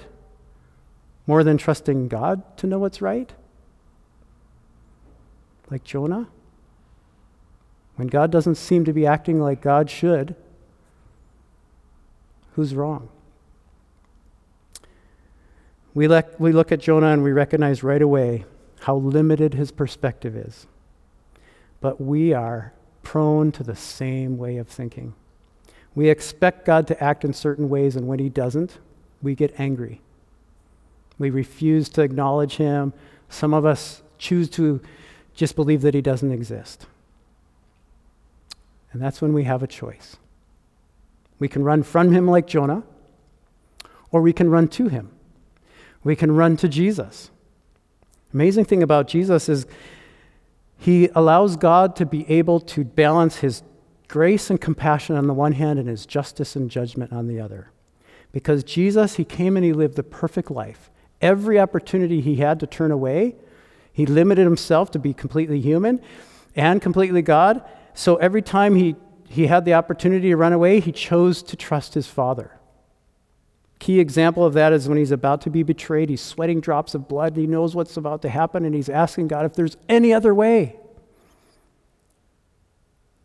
more 1.25 1.43
than 1.43 1.57
trusting 1.57 2.09
God 2.09 2.43
to 2.57 2.67
know 2.67 2.77
what's 2.77 3.01
right? 3.01 3.33
Like 5.71 5.83
Jonah? 5.83 6.27
When 7.95 8.07
God 8.07 8.29
doesn't 8.29 8.53
seem 8.53 8.85
to 8.85 8.93
be 8.93 9.07
acting 9.07 9.41
like 9.41 9.63
God 9.63 9.89
should, 9.89 10.35
who's 12.53 12.75
wrong? 12.75 13.09
We, 15.95 16.07
le- 16.07 16.23
we 16.37 16.51
look 16.51 16.71
at 16.71 16.81
Jonah 16.81 17.07
and 17.07 17.23
we 17.23 17.31
recognize 17.31 17.81
right 17.81 18.03
away 18.03 18.45
how 18.81 18.97
limited 18.97 19.55
his 19.55 19.71
perspective 19.71 20.35
is. 20.35 20.67
But 21.81 21.99
we 21.99 22.31
are 22.31 22.73
prone 23.03 23.51
to 23.53 23.63
the 23.63 23.75
same 23.75 24.37
way 24.37 24.57
of 24.57 24.67
thinking. 24.67 25.13
We 25.95 26.09
expect 26.09 26.65
God 26.65 26.87
to 26.87 27.03
act 27.03 27.25
in 27.25 27.33
certain 27.33 27.69
ways, 27.69 27.95
and 27.95 28.07
when 28.07 28.19
he 28.19 28.29
doesn't, 28.29 28.77
we 29.21 29.35
get 29.35 29.59
angry. 29.59 30.01
We 31.17 31.29
refuse 31.29 31.89
to 31.89 32.01
acknowledge 32.01 32.55
him. 32.55 32.93
Some 33.27 33.53
of 33.53 33.65
us 33.65 34.01
choose 34.17 34.49
to 34.51 34.81
just 35.33 35.55
believe 35.55 35.81
that 35.81 35.93
he 35.93 36.01
doesn't 36.01 36.31
exist. 36.31 36.85
And 38.91 39.01
that's 39.01 39.21
when 39.21 39.33
we 39.33 39.43
have 39.43 39.61
a 39.61 39.67
choice. 39.67 40.17
We 41.37 41.47
can 41.47 41.63
run 41.63 41.83
from 41.83 42.11
him 42.11 42.27
like 42.27 42.47
Jonah, 42.47 42.83
or 44.11 44.21
we 44.21 44.33
can 44.33 44.49
run 44.49 44.67
to 44.69 44.87
him. 44.87 45.11
We 46.03 46.15
can 46.15 46.31
run 46.31 46.57
to 46.57 46.67
Jesus. 46.67 47.29
Amazing 48.33 48.65
thing 48.65 48.83
about 48.83 49.07
Jesus 49.07 49.49
is 49.49 49.65
he 50.79 51.09
allows 51.13 51.57
God 51.57 51.95
to 51.97 52.05
be 52.05 52.27
able 52.31 52.61
to 52.61 52.85
balance 52.85 53.37
his 53.37 53.63
grace 54.07 54.49
and 54.49 54.59
compassion 54.59 55.15
on 55.15 55.27
the 55.27 55.33
one 55.33 55.51
hand 55.51 55.77
and 55.77 55.89
his 55.89 56.05
justice 56.05 56.55
and 56.55 56.71
judgment 56.71 57.11
on 57.11 57.27
the 57.27 57.39
other. 57.39 57.71
Because 58.31 58.63
Jesus, 58.63 59.15
he 59.15 59.25
came 59.25 59.57
and 59.57 59.65
he 59.65 59.73
lived 59.73 59.97
the 59.97 60.03
perfect 60.03 60.49
life. 60.49 60.89
Every 61.21 61.59
opportunity 61.59 62.21
he 62.21 62.37
had 62.37 62.61
to 62.61 62.67
turn 62.67 62.91
away, 62.91 63.35
he 63.91 64.05
limited 64.05 64.43
himself 64.43 64.89
to 64.91 64.99
be 64.99 65.13
completely 65.13 65.59
human 65.59 66.01
and 66.55 66.81
completely 66.81 67.21
God. 67.21 67.61
So 67.93 68.15
every 68.15 68.41
time 68.41 68.75
he, 68.75 68.95
he 69.27 69.47
had 69.47 69.65
the 69.65 69.73
opportunity 69.73 70.29
to 70.29 70.37
run 70.37 70.53
away, 70.53 70.79
he 70.79 70.93
chose 70.93 71.43
to 71.43 71.57
trust 71.57 71.93
his 71.93 72.07
Father. 72.07 72.58
Key 73.79 73.99
example 73.99 74.45
of 74.45 74.53
that 74.53 74.73
is 74.73 74.89
when 74.89 74.97
he's 74.97 75.11
about 75.11 75.41
to 75.41 75.49
be 75.49 75.63
betrayed, 75.63 76.09
he's 76.09 76.21
sweating 76.21 76.59
drops 76.59 76.93
of 76.93 77.07
blood, 77.07 77.37
he 77.37 77.47
knows 77.47 77.75
what's 77.75 77.95
about 77.95 78.21
to 78.23 78.29
happen, 78.29 78.65
and 78.65 78.75
he's 78.75 78.89
asking 78.89 79.29
God 79.29 79.45
if 79.45 79.53
there's 79.53 79.77
any 79.87 80.13
other 80.13 80.35
way. 80.35 80.75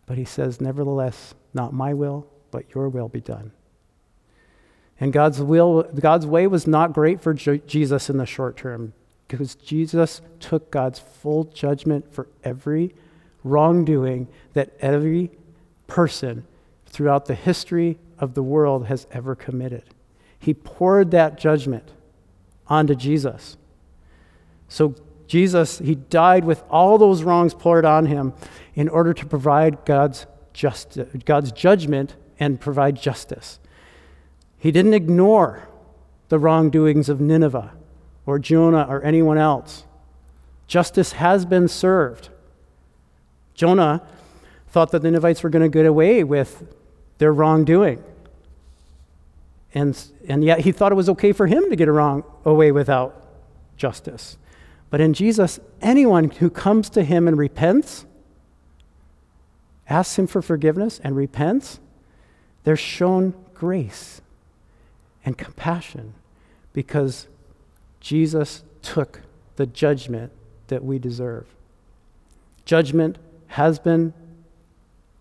But 0.07 0.17
he 0.17 0.25
says, 0.25 0.61
Nevertheless, 0.61 1.35
not 1.53 1.73
my 1.73 1.93
will, 1.93 2.27
but 2.51 2.73
your 2.75 2.89
will 2.89 3.09
be 3.09 3.21
done. 3.21 3.53
And 5.01 5.13
God's 5.13 5.41
will, 5.41 5.83
God's 5.83 6.27
way 6.27 6.47
was 6.47 6.67
not 6.67 6.93
great 6.93 7.21
for 7.21 7.35
J- 7.35 7.63
Jesus 7.67 8.09
in 8.09 8.17
the 8.17 8.27
short 8.27 8.57
term 8.57 8.93
because 9.27 9.57
Jesus 9.57 10.21
took 10.39 10.71
God's 10.71 11.01
full 11.01 11.45
judgment 11.45 12.13
for 12.13 12.29
every 12.45 12.95
wrongdoing 13.43 14.29
that 14.53 14.71
every 14.81 15.31
person 15.87 16.47
throughout 16.87 17.27
the 17.27 17.35
history 17.35 17.99
of 18.19 18.35
the 18.35 18.43
world 18.43 18.87
has 18.87 19.07
ever 19.11 19.35
committed. 19.35 19.83
He 20.45 20.53
poured 20.53 21.11
that 21.13 21.39
judgment 21.39 21.91
onto 22.67 22.95
Jesus. 22.95 23.57
So 24.69 24.95
Jesus, 25.27 25.79
he 25.79 25.95
died 25.95 26.45
with 26.45 26.63
all 26.69 26.99
those 26.99 27.23
wrongs 27.23 27.55
poured 27.55 27.87
on 27.87 28.05
him 28.05 28.35
in 28.75 28.91
order 28.91 29.15
to 29.15 29.25
provide 29.25 29.87
God's, 29.87 30.27
just, 30.53 30.99
God's 31.25 31.51
judgment 31.51 32.17
and 32.39 32.61
provide 32.61 33.01
justice. 33.01 33.59
He 34.59 34.71
didn't 34.71 34.93
ignore 34.93 35.67
the 36.29 36.39
wrongdoings 36.39 37.09
of 37.09 37.23
Nineveh 37.23 37.73
or 38.27 38.39
Jonah 38.39 38.87
or 38.87 39.03
anyone 39.03 39.39
else. 39.39 39.87
Justice 40.67 41.13
has 41.13 41.47
been 41.47 41.69
served. 41.69 42.29
Jonah 43.55 44.03
thought 44.69 44.91
that 44.91 45.01
the 45.01 45.11
Ninevites 45.11 45.43
were 45.43 45.49
going 45.49 45.63
to 45.63 45.75
get 45.75 45.87
away 45.87 46.23
with 46.23 46.67
their 47.17 47.33
wrongdoing. 47.33 48.05
And, 49.75 50.01
and 50.29 50.45
yet 50.45 50.61
he 50.61 50.73
thought 50.73 50.93
it 50.93 50.95
was 50.95 51.09
okay 51.11 51.33
for 51.33 51.47
him 51.47 51.69
to 51.69 51.77
get 51.77 51.89
wrong, 51.89 52.23
away 52.45 52.71
without 52.71 53.27
justice. 53.77 54.39
But 54.89 55.01
in 55.01 55.13
Jesus, 55.13 55.59
anyone 55.83 56.31
who 56.31 56.49
comes 56.49 56.89
to 56.91 57.03
him 57.03 57.27
and 57.27 57.37
repents, 57.37 58.07
asks 59.89 60.17
him 60.17 60.29
for 60.29 60.41
forgiveness 60.41 61.01
and 61.03 61.17
repents, 61.17 61.81
they're 62.63 62.77
shown 62.77 63.35
grace 63.53 64.23
and 65.25 65.37
compassion 65.37 66.15
because 66.73 67.27
Jesus 68.01 68.63
took 68.83 69.23
the 69.57 69.67
judgment 69.67 70.31
that 70.69 70.85
we 70.85 70.99
deserve. 70.99 71.47
Judgment 72.65 73.19
has 73.49 73.79
been 73.79 74.15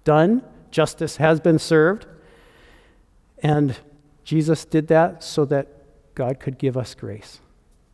done, 0.04 0.44
justice 0.72 1.18
has 1.18 1.40
been 1.40 1.60
served, 1.60 2.06
and 3.42 3.76
Jesus 4.24 4.66
did 4.66 4.88
that 4.88 5.24
so 5.24 5.46
that 5.46 5.68
God 6.16 6.40
could 6.40 6.58
give 6.58 6.78
us 6.78 6.96
grace, 6.96 7.40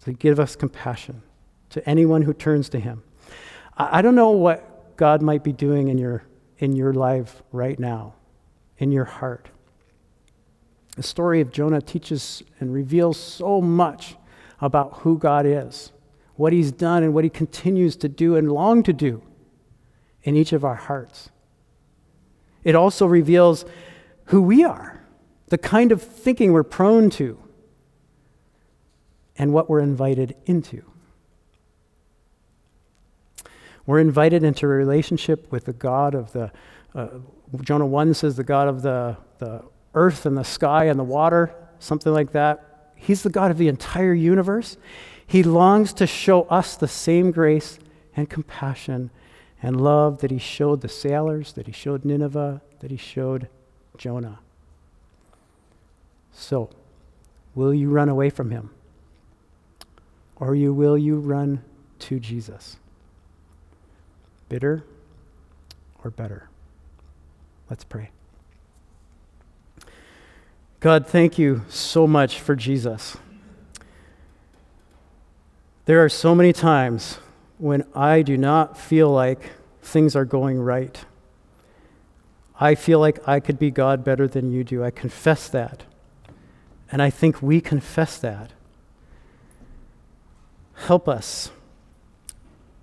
to 0.04 0.13
give 0.13 0.39
us 0.39 0.56
compassion 0.56 1.22
to 1.70 1.88
anyone 1.88 2.24
who 2.24 2.34
turns 2.34 2.70
to 2.70 2.80
Him. 2.80 3.04
I 3.78 4.02
don't 4.02 4.15
know 4.15 4.32
what 4.32 4.98
God 4.98 5.22
might 5.22 5.44
be 5.44 5.54
doing 5.54 5.88
in 5.88 5.98
your, 5.98 6.24
in 6.58 6.76
your 6.76 6.94
life 6.94 7.42
right 7.52 7.80
now, 7.80 8.15
in 8.78 8.92
your 8.92 9.06
heart. 9.06 9.50
The 10.96 11.04
story 11.04 11.39
of 11.39 11.52
Jonah 11.52 11.82
teaches 11.82 12.44
and 12.60 12.74
reveals 12.74 13.18
so 13.18 13.62
much 13.62 14.18
about 14.60 15.00
who 15.00 15.18
God 15.18 15.46
is, 15.46 15.94
what 16.36 16.52
He's 16.52 16.72
done, 16.72 17.04
and 17.04 17.13
what 17.13 17.24
He 17.24 17.30
continues 17.30 17.96
to 17.98 18.10
do 18.10 18.36
and 18.36 18.52
long 18.52 18.84
to 18.84 18.92
do 18.92 19.22
in 20.24 20.36
each 20.36 20.52
of 20.52 20.65
our 20.65 20.76
hearts. 20.76 21.30
It 22.63 22.76
also 22.76 23.06
reveals 23.06 23.63
who 24.26 24.42
we 24.42 24.65
are, 24.65 24.99
the 25.50 25.58
kind 25.58 25.92
of 25.92 26.02
thinking 26.02 26.54
we're 26.54 26.64
prone 26.64 27.10
to, 27.12 27.38
and 29.40 29.54
what 29.54 29.70
we're 29.70 29.80
invited 29.80 30.36
into. 30.46 30.84
We're 33.86 34.00
invited 34.00 34.44
into 34.44 34.66
a 34.66 34.70
relationship 34.70 35.52
with 35.52 35.66
the 35.66 35.74
God 35.74 36.14
of 36.14 36.34
the, 36.34 36.52
uh, 36.94 37.08
Jonah 37.62 37.88
1 37.88 38.14
says, 38.14 38.36
the 38.36 38.44
God 38.44 38.68
of 38.68 38.84
the, 38.84 39.18
the 39.40 39.64
earth 39.96 40.26
and 40.26 40.38
the 40.38 40.44
sky 40.44 40.86
and 40.86 41.00
the 41.00 41.04
water, 41.04 41.56
something 41.80 42.14
like 42.14 42.34
that. 42.34 42.92
He's 42.96 43.24
the 43.24 43.30
God 43.30 43.50
of 43.50 43.58
the 43.58 43.70
entire 43.70 44.14
universe. 44.14 44.78
He 45.26 45.42
longs 45.42 45.94
to 45.94 46.06
show 46.06 46.44
us 46.44 46.76
the 46.76 46.88
same 46.88 47.32
grace 47.32 47.80
and 48.16 48.30
compassion 48.30 49.10
and 49.64 49.82
love 49.82 50.20
that 50.20 50.32
he 50.32 50.38
showed 50.38 50.82
the 50.82 50.90
sailors, 50.90 51.54
that 51.54 51.66
he 51.66 51.72
showed 51.72 52.06
Nineveh, 52.06 52.62
that 52.82 52.92
he 52.92 52.98
showed 52.98 53.48
Jonah. 53.98 54.40
So, 56.34 56.70
will 57.56 57.74
you 57.74 57.89
run 57.89 58.10
away 58.10 58.30
from 58.30 58.52
him? 58.52 58.72
Or 60.38 60.56
you, 60.56 60.74
will 60.74 60.98
you 60.98 61.20
run 61.20 61.63
to 62.00 62.20
Jesus? 62.20 62.78
Bitter 64.48 64.84
or 66.04 66.10
better? 66.10 66.50
Let's 67.70 67.84
pray. 67.84 68.10
God, 70.80 71.06
thank 71.06 71.38
you 71.38 71.63
so 71.68 72.08
much 72.08 72.39
for 72.39 72.56
Jesus. 72.56 73.18
There 75.86 76.04
are 76.04 76.10
so 76.10 76.34
many 76.34 76.54
times 76.54 77.20
when 77.58 77.84
I 77.94 78.22
do 78.22 78.38
not 78.38 78.78
feel 78.78 79.12
like 79.12 79.42
things 79.82 80.15
are 80.15 80.24
going 80.24 80.60
right. 80.60 81.04
I 82.60 82.76
feel 82.76 83.00
like 83.00 83.28
I 83.28 83.39
could 83.39 83.60
be 83.60 83.72
God 83.72 84.04
better 84.04 84.28
than 84.28 84.52
you 84.52 84.63
do. 84.63 84.84
I 84.84 84.92
confess 84.92 85.50
that. 85.50 85.84
And 86.91 87.02
I 87.02 87.10
think 87.10 87.41
we 87.41 87.62
confess 87.62 88.17
that. 88.17 88.52
Help 90.75 91.08
us 91.08 91.52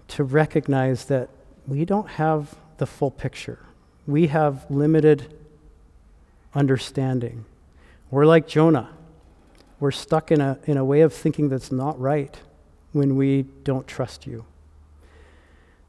to 0.08 0.22
recognize 0.22 1.06
that 1.06 1.28
we 1.66 1.84
don't 1.84 2.10
have 2.10 2.54
the 2.78 2.86
full 2.86 3.10
picture. 3.10 3.58
We 4.06 4.28
have 4.28 4.70
limited 4.70 5.34
understanding. 6.54 7.44
We're 8.10 8.26
like 8.26 8.46
Jonah. 8.46 8.90
We're 9.80 9.90
stuck 9.90 10.30
in 10.30 10.40
a, 10.40 10.58
in 10.64 10.76
a 10.76 10.84
way 10.84 11.00
of 11.00 11.12
thinking 11.12 11.48
that's 11.48 11.72
not 11.72 11.98
right 12.00 12.38
when 12.92 13.16
we 13.16 13.42
don't 13.64 13.86
trust 13.86 14.26
you. 14.26 14.46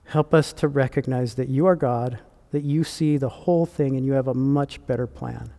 Help 0.06 0.34
us 0.34 0.54
to 0.54 0.68
recognize 0.68 1.36
that 1.36 1.50
you 1.50 1.66
are 1.68 1.76
God, 1.76 2.20
that 2.52 2.64
you 2.64 2.84
see 2.84 3.18
the 3.18 3.30
whole 3.30 3.66
thing, 3.66 3.96
and 3.96 4.06
you 4.06 4.14
have 4.14 4.28
a 4.28 4.34
much 4.34 4.86
better 4.88 5.06
plan. 5.06 5.52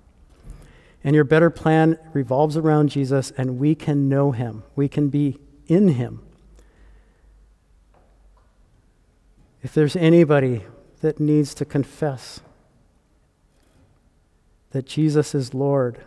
And 1.04 1.14
your 1.14 1.24
better 1.24 1.50
plan 1.50 1.98
revolves 2.12 2.56
around 2.56 2.90
Jesus, 2.90 3.30
and 3.36 3.58
we 3.58 3.74
can 3.74 4.08
know 4.08 4.32
him. 4.32 4.64
We 4.74 4.88
can 4.88 5.08
be 5.08 5.38
in 5.66 5.88
him. 5.88 6.22
If 9.62 9.74
there's 9.74 9.96
anybody 9.96 10.64
that 11.00 11.20
needs 11.20 11.54
to 11.54 11.64
confess 11.64 12.40
that 14.70 14.86
Jesus 14.86 15.34
is 15.34 15.54
Lord 15.54 16.04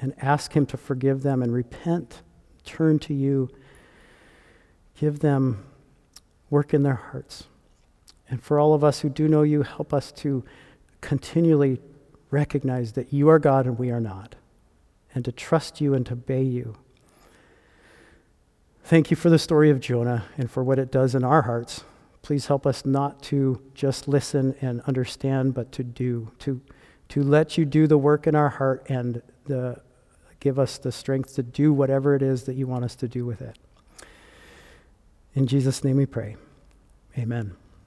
and 0.00 0.14
ask 0.18 0.54
him 0.54 0.66
to 0.66 0.76
forgive 0.76 1.22
them 1.22 1.42
and 1.42 1.52
repent, 1.52 2.22
turn 2.64 2.98
to 3.00 3.14
you, 3.14 3.50
give 4.98 5.20
them 5.20 5.64
work 6.48 6.72
in 6.74 6.82
their 6.82 6.94
hearts. 6.94 7.44
And 8.28 8.42
for 8.42 8.58
all 8.58 8.74
of 8.74 8.82
us 8.82 9.00
who 9.00 9.08
do 9.08 9.28
know 9.28 9.42
you, 9.42 9.62
help 9.62 9.92
us 9.92 10.12
to 10.12 10.44
continually 11.00 11.80
recognize 12.30 12.92
that 12.92 13.12
you 13.12 13.28
are 13.28 13.38
God 13.38 13.66
and 13.66 13.78
we 13.78 13.90
are 13.90 14.00
not, 14.00 14.36
and 15.14 15.24
to 15.24 15.32
trust 15.32 15.80
you 15.80 15.94
and 15.94 16.06
to 16.06 16.12
obey 16.12 16.42
you. 16.42 16.76
Thank 18.84 19.10
you 19.10 19.16
for 19.16 19.30
the 19.30 19.38
story 19.38 19.70
of 19.70 19.80
Jonah 19.80 20.24
and 20.36 20.50
for 20.50 20.64
what 20.64 20.78
it 20.78 20.90
does 20.90 21.14
in 21.14 21.22
our 21.22 21.42
hearts. 21.42 21.84
Please 22.22 22.46
help 22.46 22.66
us 22.66 22.84
not 22.84 23.22
to 23.24 23.60
just 23.74 24.08
listen 24.08 24.54
and 24.60 24.80
understand, 24.82 25.54
but 25.54 25.72
to 25.72 25.84
do, 25.84 26.32
to, 26.40 26.60
to 27.08 27.22
let 27.22 27.56
you 27.56 27.64
do 27.64 27.86
the 27.86 27.98
work 27.98 28.26
in 28.26 28.34
our 28.34 28.48
heart 28.48 28.84
and 28.88 29.22
the, 29.46 29.80
give 30.40 30.58
us 30.58 30.78
the 30.78 30.92
strength 30.92 31.34
to 31.36 31.42
do 31.42 31.72
whatever 31.72 32.14
it 32.14 32.22
is 32.22 32.44
that 32.44 32.54
you 32.54 32.66
want 32.66 32.84
us 32.84 32.94
to 32.96 33.08
do 33.08 33.24
with 33.24 33.40
it. 33.40 33.58
In 35.34 35.46
Jesus' 35.46 35.84
name 35.84 35.96
we 35.96 36.06
pray. 36.06 36.36
Amen. 37.16 37.56